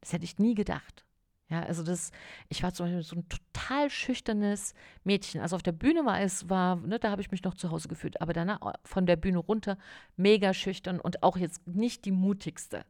Das 0.00 0.14
hätte 0.14 0.24
ich 0.24 0.38
nie 0.38 0.54
gedacht. 0.54 1.04
Ja, 1.50 1.64
also 1.64 1.82
das, 1.82 2.12
ich 2.48 2.62
war 2.62 2.72
zum 2.72 2.86
Beispiel 2.86 3.02
so 3.02 3.16
ein 3.16 3.28
total 3.28 3.90
schüchternes 3.90 4.72
Mädchen. 5.02 5.40
Also 5.40 5.56
auf 5.56 5.62
der 5.62 5.72
Bühne 5.72 6.06
war 6.06 6.20
es, 6.20 6.48
war, 6.48 6.76
ne, 6.76 6.98
da 7.00 7.10
habe 7.10 7.20
ich 7.20 7.32
mich 7.32 7.42
noch 7.42 7.54
zu 7.54 7.70
Hause 7.70 7.88
gefühlt, 7.88 8.20
aber 8.20 8.32
danach 8.32 8.62
äh, 8.62 8.78
von 8.84 9.04
der 9.04 9.16
Bühne 9.16 9.38
runter 9.38 9.76
mega 10.16 10.54
schüchtern 10.54 11.00
und 11.00 11.24
auch 11.24 11.36
jetzt 11.36 11.66
nicht 11.66 12.04
die 12.04 12.12
mutigste. 12.12 12.84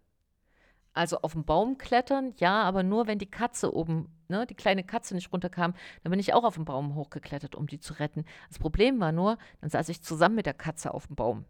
Also 0.93 1.21
auf 1.23 1.35
den 1.35 1.45
Baum 1.45 1.79
klettern, 1.79 2.35
ja, 2.39 2.63
aber 2.63 2.83
nur 2.83 3.07
wenn 3.07 3.19
die 3.19 3.31
Katze 3.31 3.75
oben, 3.75 4.09
ne, 4.29 4.47
die 4.47 4.57
kleine 4.57 4.83
Katze 4.83 5.15
nicht 5.15 5.33
runterkam, 5.33 5.75
dann 6.03 6.11
bin 6.11 6.19
ich 6.19 6.35
auch 6.35 6.45
auf 6.45 6.57
den 6.57 6.65
Baum 6.65 6.95
hochgeklettert, 6.97 7.55
um 7.55 7.67
die 7.67 7.79
zu 7.79 7.95
retten. 7.95 8.25
Das 8.49 8.59
Problem 8.59 8.99
war 8.99 9.13
nur, 9.13 9.39
dann 9.61 9.71
saß 9.71 9.89
ich 9.89 10.03
zusammen 10.03 10.35
mit 10.35 10.47
der 10.47 10.55
Katze 10.55 10.93
auf 10.93 11.07
dem 11.07 11.17
Baum 11.17 11.45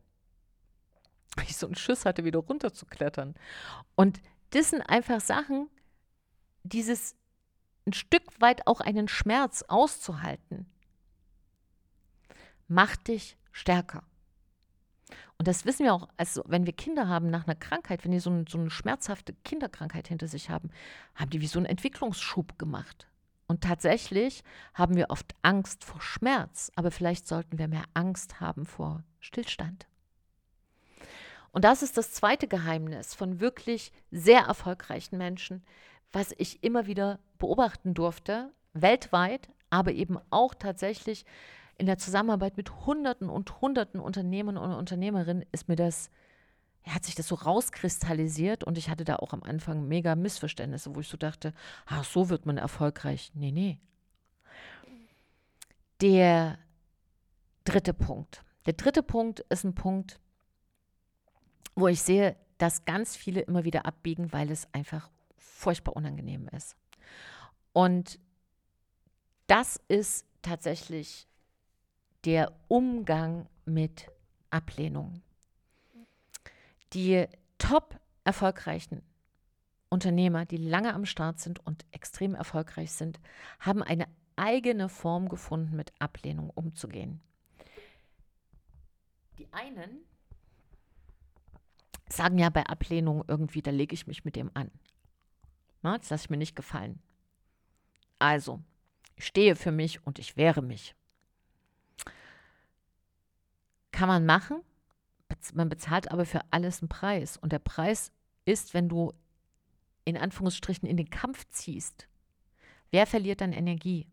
weil 1.37 1.45
ich 1.45 1.57
so 1.57 1.67
einen 1.67 1.77
Schiss 1.77 2.05
hatte, 2.05 2.25
wieder 2.25 2.41
runterzuklettern. 2.41 3.35
Und 3.95 4.21
das 4.51 4.71
sind 4.71 4.83
einfach 4.83 5.21
Sachen, 5.21 5.69
dieses 6.63 7.17
ein 7.87 7.93
Stück 7.93 8.41
weit 8.41 8.67
auch 8.67 8.81
einen 8.81 9.09
Schmerz 9.09 9.65
auszuhalten, 9.69 10.71
macht 12.69 13.09
dich 13.09 13.37
stärker. 13.53 14.03
Und 15.39 15.49
das 15.49 15.65
wissen 15.65 15.85
wir 15.85 15.95
auch, 15.95 16.09
also 16.17 16.43
wenn 16.47 16.67
wir 16.67 16.73
Kinder 16.73 17.09
haben 17.09 17.31
nach 17.31 17.47
einer 17.47 17.55
Krankheit, 17.55 18.05
wenn 18.05 18.13
die 18.13 18.21
so, 18.21 18.31
ein, 18.31 18.47
so 18.47 18.59
eine 18.59 18.71
schmerzhafte 18.71 19.35
Kinderkrankheit 19.45 20.09
hinter 20.09 20.29
sich 20.29 20.51
haben, 20.51 20.71
haben 21.15 21.31
die 21.31 21.41
wie 21.41 21.47
so 21.47 21.59
einen 21.59 21.67
Entwicklungsschub 21.67 22.59
gemacht. 22.59 23.07
Und 23.47 23.63
tatsächlich 23.63 24.45
haben 24.75 24.97
wir 24.97 25.11
oft 25.11 25.35
Angst 25.43 25.85
vor 25.85 26.01
Schmerz, 26.01 26.71
aber 26.77 26.91
vielleicht 26.91 27.27
sollten 27.27 27.59
wir 27.59 27.67
mehr 27.67 27.85
Angst 27.95 28.41
haben 28.41 28.65
vor 28.65 29.03
Stillstand. 29.19 29.89
Und 31.53 31.65
das 31.65 31.83
ist 31.83 31.97
das 31.97 32.13
zweite 32.13 32.47
Geheimnis 32.47 33.15
von 33.15 33.41
wirklich 33.41 33.93
sehr 34.11 34.43
erfolgreichen 34.43 35.19
Menschen, 35.19 35.65
was 36.13 36.35
ich 36.39 36.63
immer 36.63 36.87
wieder 36.87 37.19
beobachten 37.39 37.95
durfte, 37.95 38.53
weltweit, 38.73 39.49
aber 39.69 39.93
eben 39.93 40.19
auch 40.31 40.55
tatsächlich 40.55 41.25
in 41.81 41.87
der 41.87 41.97
Zusammenarbeit 41.97 42.59
mit 42.59 42.85
Hunderten 42.85 43.31
und 43.31 43.63
Hunderten 43.63 44.01
Unternehmern 44.01 44.59
und 44.59 44.75
Unternehmerinnen 44.75 45.47
ist 45.51 45.67
mir 45.67 45.77
das, 45.77 46.11
hat 46.85 47.07
sich 47.07 47.15
das 47.15 47.27
so 47.27 47.37
rauskristallisiert 47.37 48.65
und 48.65 48.77
ich 48.77 48.91
hatte 48.91 49.05
da 49.05 49.17
auch 49.17 49.33
am 49.33 49.43
Anfang 49.43 49.89
mega 49.89 50.15
Missverständnisse, 50.15 50.95
wo 50.95 51.01
ich 51.01 51.09
so 51.09 51.17
dachte, 51.17 51.55
ach, 51.87 52.05
so 52.05 52.29
wird 52.29 52.45
man 52.45 52.59
erfolgreich. 52.59 53.33
Nee, 53.35 53.51
nee. 53.51 53.81
Der 56.03 56.59
dritte 57.65 57.95
Punkt. 57.95 58.45
Der 58.67 58.75
dritte 58.75 59.03
Punkt 59.03 59.41
ist 59.49 59.65
ein 59.65 59.75
Punkt, 59.75 60.21
wo 61.75 61.89
ich 61.89 62.03
sehe, 62.03 62.37
dass 62.59 62.85
ganz 62.85 63.17
viele 63.17 63.41
immer 63.41 63.65
wieder 63.65 63.87
abbiegen, 63.87 64.35
weil 64.35 64.51
es 64.51 64.69
einfach 64.75 65.11
furchtbar 65.39 65.97
unangenehm 65.97 66.47
ist. 66.49 66.77
Und 67.73 68.21
das 69.47 69.81
ist 69.89 70.27
tatsächlich 70.43 71.30
der 72.25 72.53
Umgang 72.69 73.49
mit 73.65 74.11
Ablehnung. 74.51 75.23
Die 76.93 77.27
top 77.59 77.99
erfolgreichen 78.25 79.03
Unternehmer, 79.89 80.45
die 80.45 80.57
lange 80.57 80.95
am 80.95 81.05
Start 81.05 81.41
sind 81.41 81.65
und 81.67 81.85
extrem 81.91 82.35
erfolgreich 82.35 82.93
sind, 82.93 83.21
haben 83.59 83.83
eine 83.83 84.07
eigene 84.37 84.89
Form 84.89 85.29
gefunden, 85.29 85.77
mit 85.77 85.93
Ablehnung 85.99 86.51
umzugehen. 86.51 87.21
Die 89.39 89.53
einen 89.53 90.05
sagen 92.09 92.39
ja 92.39 92.51
bei 92.51 92.67
Ablehnung 92.67 93.25
irgendwie, 93.29 93.63
da 93.63 93.71
lege 93.71 93.95
ich 93.95 94.07
mich 94.07 94.25
mit 94.25 94.37
dem 94.37 94.51
an. 94.55 94.71
Na, 95.83 95.97
das 95.99 96.11
lasse 96.11 96.25
ich 96.25 96.31
mir 96.31 96.37
nicht 96.37 96.57
gefallen. 96.57 97.01
Also, 98.19 98.61
ich 99.17 99.27
stehe 99.27 99.57
für 99.57 99.73
mich 99.73 100.05
und 100.07 100.19
ich 100.19 100.37
wehre 100.37 100.63
mich. 100.63 100.95
Kann 104.01 104.09
man 104.09 104.25
machen, 104.25 104.63
man 105.53 105.69
bezahlt 105.69 106.11
aber 106.11 106.25
für 106.25 106.41
alles 106.51 106.81
einen 106.81 106.89
Preis. 106.89 107.37
Und 107.37 107.53
der 107.53 107.59
Preis 107.59 108.13
ist, 108.47 108.73
wenn 108.73 108.89
du 108.89 109.13
in 110.07 110.17
Anführungsstrichen 110.17 110.89
in 110.89 110.97
den 110.97 111.11
Kampf 111.11 111.47
ziehst. 111.51 112.09
Wer 112.91 113.07
verliert 113.07 113.43
dann 113.43 113.53
Energie? 113.53 114.07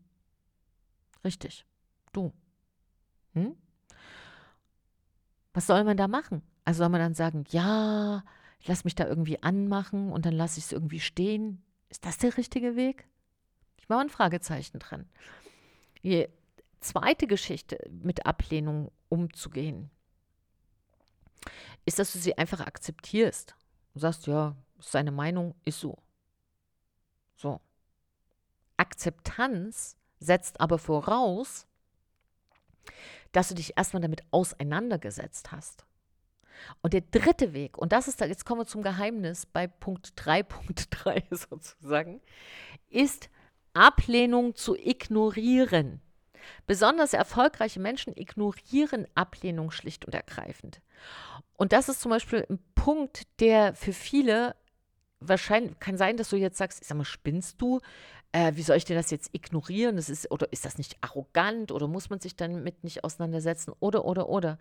Richtig, 1.24 1.64
du. 2.12 2.34
Hm? 3.32 3.56
Was 5.54 5.66
soll 5.66 5.84
man 5.84 5.96
da 5.96 6.06
machen? 6.06 6.42
Also 6.66 6.80
soll 6.80 6.90
man 6.90 7.00
dann 7.00 7.14
sagen, 7.14 7.46
ja, 7.48 8.24
ich 8.60 8.68
lasse 8.68 8.84
mich 8.84 8.94
da 8.94 9.06
irgendwie 9.06 9.42
anmachen 9.42 10.12
und 10.12 10.26
dann 10.26 10.34
lasse 10.34 10.58
ich 10.58 10.66
es 10.66 10.72
irgendwie 10.72 11.00
stehen. 11.00 11.62
Ist 11.88 12.04
das 12.04 12.18
der 12.18 12.36
richtige 12.36 12.76
Weg? 12.76 13.08
Ich 13.78 13.88
mache 13.88 14.00
ein 14.00 14.10
Fragezeichen 14.10 14.80
dran. 14.80 15.08
Die 16.02 16.28
zweite 16.80 17.26
Geschichte 17.26 17.78
mit 17.90 18.26
Ablehnung 18.26 18.90
umzugehen, 19.08 19.90
ist, 21.84 21.98
dass 21.98 22.12
du 22.12 22.18
sie 22.18 22.36
einfach 22.36 22.60
akzeptierst. 22.60 23.54
Du 23.94 24.00
sagst, 24.00 24.26
ja, 24.26 24.56
seine 24.80 25.10
Meinung, 25.10 25.54
ist 25.64 25.80
so. 25.80 25.98
So. 27.34 27.60
Akzeptanz 28.76 29.96
setzt 30.18 30.60
aber 30.60 30.78
voraus, 30.78 31.66
dass 33.32 33.48
du 33.48 33.54
dich 33.54 33.76
erstmal 33.76 34.02
damit 34.02 34.22
auseinandergesetzt 34.30 35.52
hast. 35.52 35.84
Und 36.82 36.92
der 36.92 37.02
dritte 37.02 37.52
Weg, 37.52 37.78
und 37.78 37.92
das 37.92 38.08
ist 38.08 38.20
da, 38.20 38.26
jetzt 38.26 38.44
kommen 38.44 38.62
wir 38.62 38.66
zum 38.66 38.82
Geheimnis 38.82 39.46
bei 39.46 39.66
Punkt 39.66 40.12
3.3 40.16 41.22
sozusagen, 41.48 42.20
ist 42.88 43.30
Ablehnung 43.74 44.54
zu 44.54 44.76
ignorieren. 44.76 46.00
Besonders 46.66 47.12
erfolgreiche 47.12 47.80
Menschen 47.80 48.16
ignorieren 48.16 49.06
Ablehnung 49.14 49.70
schlicht 49.70 50.04
und 50.04 50.14
ergreifend. 50.14 50.80
Und 51.56 51.72
das 51.72 51.88
ist 51.88 52.00
zum 52.00 52.10
Beispiel 52.10 52.46
ein 52.48 52.58
Punkt, 52.74 53.26
der 53.40 53.74
für 53.74 53.92
viele 53.92 54.54
wahrscheinlich 55.20 55.78
kann 55.78 55.96
sein, 55.96 56.16
dass 56.16 56.30
du 56.30 56.36
jetzt 56.36 56.58
sagst, 56.58 56.80
ich 56.80 56.88
sag 56.88 56.96
mal, 56.96 57.04
spinnst 57.04 57.60
du? 57.60 57.80
Äh, 58.32 58.52
wie 58.54 58.62
soll 58.62 58.76
ich 58.76 58.84
denn 58.84 58.96
das 58.96 59.10
jetzt 59.10 59.34
ignorieren? 59.34 59.96
Das 59.96 60.08
ist, 60.08 60.30
oder 60.30 60.52
ist 60.52 60.64
das 60.64 60.78
nicht 60.78 60.96
arrogant 61.00 61.72
oder 61.72 61.88
muss 61.88 62.10
man 62.10 62.20
sich 62.20 62.36
damit 62.36 62.84
nicht 62.84 63.04
auseinandersetzen? 63.04 63.72
Oder, 63.80 64.04
oder, 64.04 64.28
oder. 64.28 64.58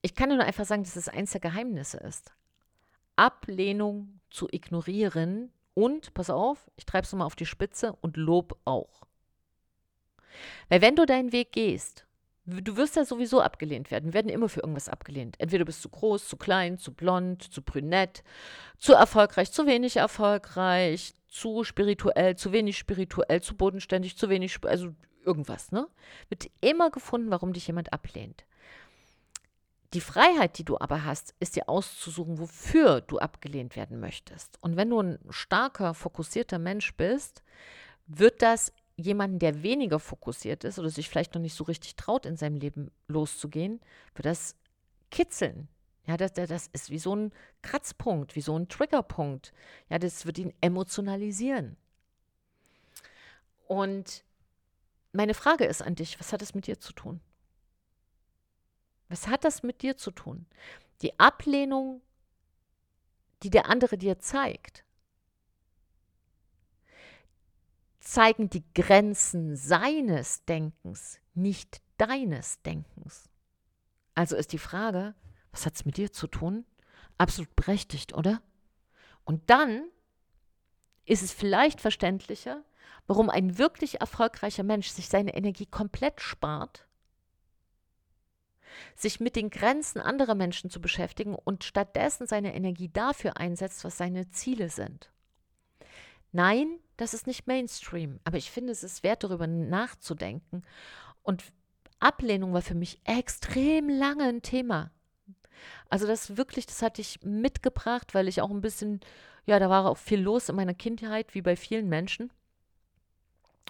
Ich 0.00 0.14
kann 0.14 0.30
dir 0.30 0.36
nur 0.36 0.44
einfach 0.44 0.64
sagen, 0.64 0.82
dass 0.82 0.96
es 0.96 1.08
eins 1.08 1.32
der 1.32 1.40
Geheimnisse 1.40 1.98
ist. 1.98 2.32
Ablehnung 3.14 4.20
zu 4.30 4.48
ignorieren 4.50 5.52
und, 5.74 6.14
pass 6.14 6.30
auf, 6.30 6.70
ich 6.76 6.86
treibe 6.86 7.04
es 7.04 7.12
nochmal 7.12 7.26
auf 7.26 7.36
die 7.36 7.46
Spitze 7.46 7.96
und 8.00 8.16
Lob 8.16 8.58
auch. 8.64 9.02
Weil 10.68 10.82
wenn 10.82 10.96
du 10.96 11.06
deinen 11.06 11.32
Weg 11.32 11.52
gehst, 11.52 12.06
du 12.44 12.76
wirst 12.76 12.96
ja 12.96 13.04
sowieso 13.04 13.40
abgelehnt 13.40 13.90
werden. 13.90 14.06
Wir 14.06 14.14
werden 14.14 14.28
immer 14.28 14.48
für 14.48 14.60
irgendwas 14.60 14.88
abgelehnt. 14.88 15.36
Entweder 15.38 15.64
bist 15.64 15.84
du 15.84 15.88
groß, 15.88 16.28
zu 16.28 16.36
klein, 16.36 16.78
zu 16.78 16.92
blond, 16.92 17.42
zu 17.42 17.62
brünett, 17.62 18.24
zu 18.78 18.94
erfolgreich, 18.94 19.52
zu 19.52 19.66
wenig 19.66 19.96
erfolgreich, 19.96 21.14
zu 21.28 21.64
spirituell, 21.64 22.36
zu 22.36 22.52
wenig 22.52 22.78
spirituell, 22.78 23.40
zu 23.40 23.56
bodenständig, 23.56 24.18
zu 24.18 24.28
wenig, 24.28 24.58
also 24.64 24.94
irgendwas, 25.24 25.70
ne? 25.70 25.86
Wird 26.28 26.50
immer 26.60 26.90
gefunden, 26.90 27.30
warum 27.30 27.52
dich 27.52 27.66
jemand 27.68 27.92
ablehnt. 27.92 28.44
Die 29.94 30.00
Freiheit, 30.00 30.58
die 30.58 30.64
du 30.64 30.78
aber 30.80 31.04
hast, 31.04 31.34
ist 31.38 31.54
dir 31.54 31.68
auszusuchen, 31.68 32.38
wofür 32.38 33.02
du 33.02 33.18
abgelehnt 33.18 33.76
werden 33.76 34.00
möchtest. 34.00 34.58
Und 34.62 34.76
wenn 34.76 34.88
du 34.88 35.00
ein 35.00 35.18
starker, 35.28 35.92
fokussierter 35.92 36.58
Mensch 36.58 36.94
bist, 36.96 37.42
wird 38.06 38.40
das 38.40 38.72
jemanden, 38.96 39.38
der 39.38 39.62
weniger 39.62 39.98
fokussiert 39.98 40.64
ist 40.64 40.78
oder 40.78 40.90
sich 40.90 41.08
vielleicht 41.08 41.34
noch 41.34 41.40
nicht 41.40 41.54
so 41.54 41.64
richtig 41.64 41.96
traut, 41.96 42.26
in 42.26 42.36
seinem 42.36 42.56
Leben 42.56 42.90
loszugehen, 43.08 43.80
wird 44.14 44.26
das 44.26 44.56
kitzeln. 45.10 45.68
Ja, 46.06 46.16
das, 46.16 46.32
das 46.32 46.66
ist 46.68 46.90
wie 46.90 46.98
so 46.98 47.14
ein 47.14 47.32
Kratzpunkt, 47.62 48.34
wie 48.34 48.40
so 48.40 48.58
ein 48.58 48.68
Triggerpunkt. 48.68 49.52
Ja, 49.88 49.98
das 49.98 50.26
wird 50.26 50.38
ihn 50.38 50.52
emotionalisieren. 50.60 51.76
Und 53.68 54.24
meine 55.12 55.34
Frage 55.34 55.64
ist 55.64 55.82
an 55.82 55.94
dich, 55.94 56.18
was 56.18 56.32
hat 56.32 56.42
es 56.42 56.54
mit 56.54 56.66
dir 56.66 56.80
zu 56.80 56.92
tun? 56.92 57.20
Was 59.08 59.28
hat 59.28 59.44
das 59.44 59.62
mit 59.62 59.82
dir 59.82 59.96
zu 59.96 60.10
tun? 60.10 60.46
Die 61.02 61.18
Ablehnung, 61.20 62.00
die 63.42 63.50
der 63.50 63.68
andere 63.68 63.98
dir 63.98 64.18
zeigt, 64.18 64.84
zeigen 68.02 68.50
die 68.50 68.64
Grenzen 68.74 69.56
seines 69.56 70.44
Denkens, 70.44 71.20
nicht 71.34 71.80
deines 71.96 72.60
Denkens. 72.62 73.28
Also 74.14 74.36
ist 74.36 74.52
die 74.52 74.58
Frage, 74.58 75.14
was 75.50 75.66
hat 75.66 75.74
es 75.74 75.84
mit 75.84 75.96
dir 75.96 76.12
zu 76.12 76.26
tun? 76.26 76.64
Absolut 77.18 77.54
berechtigt, 77.56 78.14
oder? 78.14 78.42
Und 79.24 79.48
dann 79.50 79.84
ist 81.04 81.22
es 81.22 81.32
vielleicht 81.32 81.80
verständlicher, 81.80 82.64
warum 83.06 83.30
ein 83.30 83.58
wirklich 83.58 84.00
erfolgreicher 84.00 84.62
Mensch 84.62 84.88
sich 84.88 85.08
seine 85.08 85.34
Energie 85.34 85.66
komplett 85.66 86.20
spart 86.20 86.86
sich 88.94 89.20
mit 89.20 89.36
den 89.36 89.50
Grenzen 89.50 90.00
anderer 90.00 90.34
Menschen 90.34 90.70
zu 90.70 90.80
beschäftigen 90.80 91.34
und 91.34 91.64
stattdessen 91.64 92.26
seine 92.26 92.54
Energie 92.54 92.88
dafür 92.88 93.36
einsetzt, 93.36 93.84
was 93.84 93.98
seine 93.98 94.30
Ziele 94.30 94.68
sind. 94.68 95.10
Nein, 96.32 96.78
das 97.02 97.14
ist 97.14 97.26
nicht 97.26 97.48
Mainstream, 97.48 98.20
aber 98.22 98.36
ich 98.36 98.50
finde, 98.52 98.70
es 98.70 98.84
ist 98.84 99.02
wert, 99.02 99.24
darüber 99.24 99.48
nachzudenken. 99.48 100.62
Und 101.22 101.42
Ablehnung 101.98 102.52
war 102.52 102.62
für 102.62 102.76
mich 102.76 103.00
extrem 103.04 103.88
lange 103.88 104.24
ein 104.24 104.42
Thema. 104.42 104.92
Also 105.88 106.06
das 106.06 106.36
wirklich, 106.36 106.64
das 106.66 106.80
hatte 106.80 107.00
ich 107.00 107.20
mitgebracht, 107.22 108.14
weil 108.14 108.28
ich 108.28 108.40
auch 108.40 108.50
ein 108.50 108.60
bisschen, 108.60 109.00
ja, 109.46 109.58
da 109.58 109.68
war 109.68 109.86
auch 109.86 109.98
viel 109.98 110.20
los 110.20 110.48
in 110.48 110.54
meiner 110.54 110.74
Kindheit, 110.74 111.34
wie 111.34 111.42
bei 111.42 111.56
vielen 111.56 111.88
Menschen. 111.88 112.30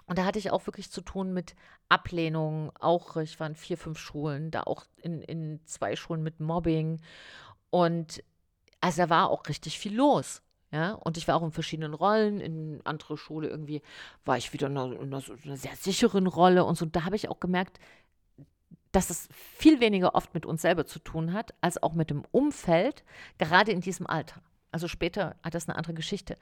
Und 0.05 0.19
da 0.19 0.25
hatte 0.25 0.37
ich 0.37 0.51
auch 0.51 0.67
wirklich 0.67 0.91
zu 0.91 1.01
tun 1.01 1.33
mit 1.33 1.55
Ablehnung. 1.89 2.71
Auch, 2.79 3.17
ich 3.17 3.39
war 3.39 3.47
in 3.47 3.55
vier, 3.55 3.77
fünf 3.79 3.97
Schulen, 3.97 4.51
da 4.51 4.63
auch 4.63 4.85
in, 4.97 5.23
in 5.23 5.59
zwei 5.65 5.95
Schulen 5.95 6.21
mit 6.21 6.39
Mobbing. 6.39 7.01
Und 7.71 8.23
also 8.79 9.01
da 9.01 9.09
war 9.09 9.29
auch 9.29 9.47
richtig 9.47 9.79
viel 9.79 9.95
los. 9.95 10.43
Ja, 10.73 10.93
und 10.93 11.17
ich 11.17 11.27
war 11.27 11.35
auch 11.35 11.43
in 11.43 11.51
verschiedenen 11.51 11.93
Rollen. 11.93 12.39
In 12.39 12.81
andere 12.83 13.15
Schule 13.15 13.47
irgendwie 13.47 13.83
war 14.25 14.37
ich 14.37 14.53
wieder 14.53 14.65
in 14.67 14.77
einer, 14.77 14.99
in 14.99 15.13
einer, 15.13 15.21
sehr 15.55 15.75
sicheren 15.75 16.25
Rolle 16.25 16.65
und 16.65 16.75
so. 16.75 16.87
Da 16.87 17.05
habe 17.05 17.15
ich 17.15 17.29
auch 17.29 17.39
gemerkt, 17.39 17.79
dass 18.91 19.11
es 19.11 19.29
viel 19.31 19.79
weniger 19.79 20.15
oft 20.15 20.33
mit 20.33 20.47
uns 20.47 20.63
selber 20.63 20.87
zu 20.87 20.97
tun 20.97 21.31
hat, 21.31 21.53
als 21.61 21.81
auch 21.81 21.93
mit 21.93 22.09
dem 22.09 22.23
Umfeld, 22.31 23.03
gerade 23.37 23.71
in 23.71 23.81
diesem 23.81 24.07
Alter. 24.07 24.41
Also 24.71 24.87
später 24.87 25.35
hat 25.43 25.53
das 25.53 25.69
eine 25.69 25.77
andere 25.77 25.93
Geschichte. 25.93 26.37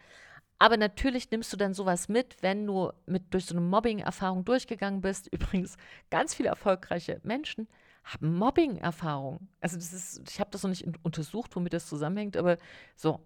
Aber 0.59 0.77
natürlich 0.77 1.29
nimmst 1.29 1.51
du 1.51 1.57
dann 1.57 1.73
sowas 1.73 2.07
mit, 2.07 2.37
wenn 2.41 2.65
du 2.65 2.93
mit 3.05 3.33
durch 3.33 3.45
so 3.45 3.53
eine 3.53 3.65
Mobbing-Erfahrung 3.65 4.45
durchgegangen 4.45 5.01
bist. 5.01 5.27
Übrigens, 5.33 5.75
ganz 6.09 6.33
viele 6.33 6.47
erfolgreiche 6.47 7.19
Menschen 7.23 7.67
haben 8.03 8.35
Mobbing-Erfahrungen. 8.35 9.49
Also 9.59 9.77
das 9.77 9.93
ist, 9.93 10.21
ich 10.29 10.39
habe 10.39 10.51
das 10.51 10.63
noch 10.63 10.69
nicht 10.69 10.85
untersucht, 11.03 11.55
womit 11.55 11.73
das 11.73 11.87
zusammenhängt, 11.87 12.37
aber 12.37 12.57
so. 12.95 13.21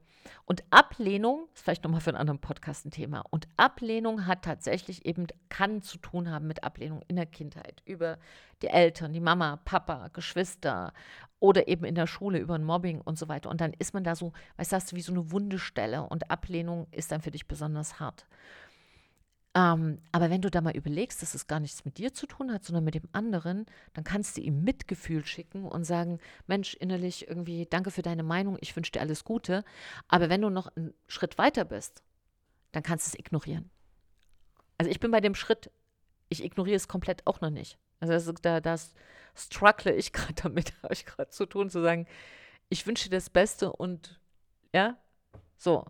Und 0.46 0.64
Ablehnung, 0.70 1.48
ist 1.54 1.64
vielleicht 1.64 1.84
nochmal 1.84 2.02
für 2.02 2.10
einen 2.10 2.18
anderen 2.18 2.40
Podcast 2.40 2.86
ein 2.86 2.92
Thema. 2.92 3.24
Und 3.30 3.48
Ablehnung 3.58 4.26
hat 4.26 4.44
tatsächlich 4.44 5.06
eben, 5.06 5.28
kann 5.50 5.82
zu 5.82 5.98
tun 5.98 6.32
haben 6.32 6.48
mit 6.48 6.64
Ablehnung 6.64 7.02
in 7.08 7.16
der 7.16 7.26
Kindheit. 7.26 7.82
Über 7.86 8.18
die 8.62 8.68
Eltern, 8.68 9.14
die 9.14 9.20
Mama, 9.20 9.60
Papa, 9.66 10.10
Geschwister 10.14 10.94
oder 11.40 11.68
eben 11.68 11.86
in 11.86 11.96
der 11.96 12.08
Schule 12.08 12.40
über 12.40 12.56
ein 12.56 12.64
Mobbing 12.64 13.02
und 13.02 13.20
so 13.20 13.28
weiter. 13.28 13.50
Und 13.50 13.62
dann 13.62 13.74
ist 13.74 13.94
man 13.94 14.04
da 14.04 14.16
so, 14.16 14.34
weißt 14.58 14.92
du, 14.92 14.96
wie 14.96 15.02
so 15.02 15.12
eine 15.12 15.32
Wundestelle 15.32 16.04
und 16.04 16.32
Ablehnung 16.32 16.88
ist 16.92 17.12
dann 17.12 17.22
für 17.22 17.32
dich 17.32 17.48
besonders 17.48 18.00
hart. 18.00 18.26
Ähm, 19.56 20.00
aber 20.12 20.30
wenn 20.30 20.42
du 20.42 20.52
da 20.52 20.60
mal 20.60 20.76
überlegst, 20.76 21.22
dass 21.22 21.34
es 21.34 21.48
gar 21.48 21.62
nichts 21.62 21.86
mit 21.86 21.98
dir 21.98 22.14
zu 22.14 22.28
tun 22.28 22.52
hat, 22.52 22.66
sondern 22.66 22.84
mit 22.84 22.94
dem 22.94 23.08
anderen, 23.14 23.66
dann 23.94 24.04
kannst 24.04 24.36
du 24.36 24.42
ihm 24.42 24.66
Mitgefühl 24.66 25.26
schicken 25.26 25.66
und 25.66 25.86
sagen, 25.86 26.20
Mensch, 26.46 26.74
innerlich 26.74 27.30
irgendwie, 27.30 27.66
danke 27.66 27.90
für 27.90 28.02
deine 28.02 28.24
Meinung, 28.24 28.58
ich 28.60 28.76
wünsche 28.76 28.92
dir 28.92 29.00
alles 29.00 29.24
Gute. 29.24 29.64
Aber 30.10 30.30
wenn 30.30 30.42
du 30.42 30.50
noch 30.50 30.68
einen 30.76 30.94
Schritt 31.08 31.38
weiter 31.38 31.64
bist, 31.64 32.04
dann 32.74 32.84
kannst 32.84 33.08
du 33.08 33.10
es 33.12 33.20
ignorieren. 33.20 33.70
Also 34.78 34.92
ich 34.92 35.00
bin 35.00 35.12
bei 35.12 35.22
dem 35.22 35.36
Schritt, 35.36 35.72
ich 36.28 36.44
ignoriere 36.44 36.76
es 36.76 36.90
komplett 36.90 37.26
auch 37.26 37.40
noch 37.40 37.50
nicht. 37.50 37.78
Also 38.02 38.12
das, 38.12 38.42
da 38.42 38.60
das 38.60 38.94
struggle 39.36 39.96
ich 39.96 40.12
gerade 40.14 40.34
damit, 40.34 40.74
habe 40.84 40.94
ich 40.94 41.06
gerade 41.06 41.30
zu 41.30 41.46
tun, 41.46 41.70
zu 41.70 41.82
sagen, 41.82 42.08
ich 42.68 42.86
wünsche 42.86 43.10
dir 43.10 43.16
das 43.16 43.30
Beste 43.30 43.72
und 43.72 44.20
ja, 44.74 44.98
so, 45.58 45.86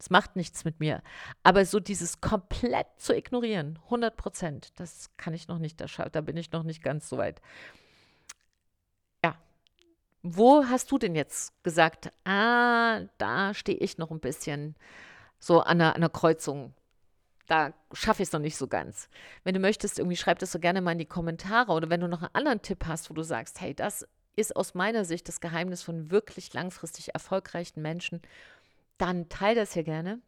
es 0.00 0.08
macht 0.08 0.34
nichts 0.34 0.64
mit 0.64 0.80
mir. 0.80 1.02
Aber 1.42 1.64
so 1.64 1.78
dieses 1.78 2.20
komplett 2.20 2.86
zu 2.96 3.14
ignorieren, 3.14 3.78
100 3.84 4.16
Prozent, 4.16 4.72
das 4.80 5.10
kann 5.18 5.34
ich 5.34 5.46
noch 5.46 5.58
nicht, 5.58 5.80
da 5.80 6.20
bin 6.22 6.36
ich 6.38 6.52
noch 6.52 6.62
nicht 6.62 6.82
ganz 6.82 7.08
so 7.08 7.18
weit. 7.18 7.42
Ja. 9.22 9.36
Wo 10.22 10.64
hast 10.64 10.90
du 10.90 10.98
denn 10.98 11.14
jetzt 11.14 11.62
gesagt, 11.62 12.10
ah, 12.24 13.02
da 13.18 13.52
stehe 13.52 13.78
ich 13.78 13.98
noch 13.98 14.10
ein 14.10 14.20
bisschen 14.20 14.74
so 15.38 15.60
an 15.60 15.80
einer, 15.80 15.90
an 15.90 15.96
einer 15.96 16.08
Kreuzung? 16.08 16.74
Da 17.46 17.74
schaffe 17.92 18.22
ich 18.22 18.28
es 18.28 18.32
noch 18.32 18.40
nicht 18.40 18.56
so 18.56 18.68
ganz. 18.68 19.10
Wenn 19.44 19.54
du 19.54 19.60
möchtest, 19.60 19.98
irgendwie 19.98 20.16
schreib 20.16 20.38
das 20.38 20.52
so 20.52 20.60
gerne 20.60 20.80
mal 20.80 20.92
in 20.92 20.98
die 20.98 21.04
Kommentare 21.04 21.72
oder 21.72 21.90
wenn 21.90 22.00
du 22.00 22.08
noch 22.08 22.22
einen 22.22 22.34
anderen 22.34 22.62
Tipp 22.62 22.86
hast, 22.86 23.10
wo 23.10 23.14
du 23.14 23.22
sagst, 23.22 23.60
hey, 23.60 23.74
das 23.74 24.06
ist 24.36 24.56
aus 24.56 24.74
meiner 24.74 25.04
Sicht 25.04 25.28
das 25.28 25.40
Geheimnis 25.40 25.82
von 25.82 26.10
wirklich 26.10 26.54
langfristig 26.54 27.12
erfolgreichen 27.12 27.82
Menschen 27.82 28.22
dann 29.00 29.28
teile 29.28 29.60
das 29.60 29.74
hier 29.74 29.84
gerne. 29.84 30.20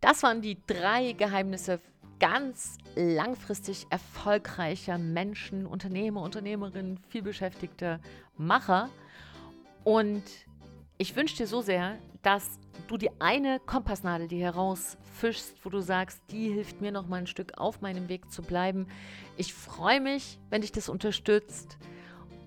Das 0.00 0.22
waren 0.22 0.40
die 0.40 0.58
drei 0.66 1.12
Geheimnisse 1.12 1.80
ganz 2.20 2.78
langfristig 2.94 3.86
erfolgreicher 3.90 4.98
Menschen, 4.98 5.66
Unternehmer, 5.66 6.22
Unternehmerinnen, 6.22 6.98
vielbeschäftigter 7.08 8.00
Macher. 8.36 8.88
Und 9.84 10.22
ich 10.96 11.14
wünsche 11.14 11.36
dir 11.36 11.46
so 11.46 11.60
sehr, 11.60 11.98
dass 12.22 12.58
du 12.88 12.96
die 12.96 13.10
eine 13.20 13.60
Kompassnadel, 13.60 14.26
die 14.26 14.40
herausfischst, 14.42 15.64
wo 15.64 15.70
du 15.70 15.80
sagst, 15.80 16.20
die 16.30 16.50
hilft 16.52 16.80
mir 16.80 16.92
noch 16.92 17.06
mal 17.06 17.16
ein 17.16 17.26
Stück 17.26 17.58
auf 17.58 17.80
meinem 17.80 18.08
Weg 18.08 18.30
zu 18.32 18.42
bleiben. 18.42 18.88
Ich 19.36 19.54
freue 19.54 20.00
mich, 20.00 20.38
wenn 20.50 20.62
dich 20.62 20.72
das 20.72 20.88
unterstützt 20.88 21.78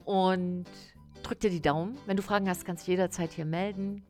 und 0.04 0.66
drück 1.24 1.40
dir 1.40 1.50
die 1.50 1.62
Daumen. 1.62 1.98
Wenn 2.06 2.18
du 2.18 2.24
Fragen 2.24 2.50
hast, 2.50 2.66
kannst 2.66 2.88
du 2.88 2.92
jederzeit 2.92 3.32
hier 3.32 3.46
melden. 3.46 4.04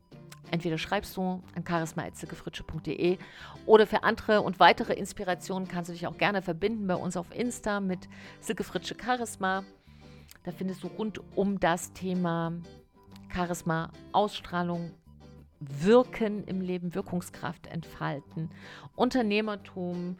Entweder 0.52 0.76
schreibst 0.76 1.16
du 1.16 1.42
an 1.54 1.64
charisma.silkefritsche.de 1.66 3.16
oder 3.64 3.86
für 3.86 4.02
andere 4.02 4.42
und 4.42 4.60
weitere 4.60 4.92
Inspirationen 4.92 5.66
kannst 5.66 5.88
du 5.88 5.94
dich 5.94 6.06
auch 6.06 6.18
gerne 6.18 6.42
verbinden 6.42 6.86
bei 6.86 6.94
uns 6.94 7.16
auf 7.16 7.34
Insta 7.34 7.80
mit 7.80 8.06
Silke 8.38 8.62
Fritsche 8.62 8.94
Charisma. 9.02 9.64
Da 10.44 10.52
findest 10.52 10.82
du 10.82 10.88
rund 10.88 11.22
um 11.36 11.58
das 11.58 11.94
Thema 11.94 12.52
Charisma, 13.32 13.90
Ausstrahlung, 14.12 14.90
Wirken 15.58 16.44
im 16.44 16.60
Leben, 16.60 16.94
Wirkungskraft 16.94 17.68
entfalten, 17.68 18.50
Unternehmertum, 18.94 20.18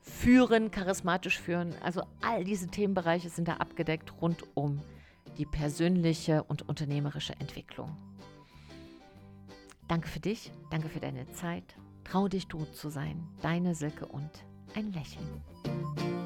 führen, 0.00 0.72
charismatisch 0.72 1.38
führen. 1.38 1.76
Also 1.80 2.02
all 2.22 2.42
diese 2.42 2.66
Themenbereiche 2.66 3.28
sind 3.28 3.46
da 3.46 3.58
abgedeckt 3.58 4.14
rund 4.20 4.42
um 4.54 4.80
die 5.38 5.46
persönliche 5.46 6.42
und 6.42 6.68
unternehmerische 6.68 7.34
Entwicklung. 7.38 7.96
Danke 9.90 10.06
für 10.06 10.20
dich, 10.20 10.52
danke 10.70 10.88
für 10.88 11.00
deine 11.00 11.28
Zeit. 11.32 11.64
Trau 12.04 12.28
dich, 12.28 12.46
du 12.46 12.64
zu 12.64 12.90
sein. 12.90 13.26
Deine 13.42 13.74
Silke 13.74 14.06
und 14.06 14.30
ein 14.76 14.92
Lächeln. 14.92 16.19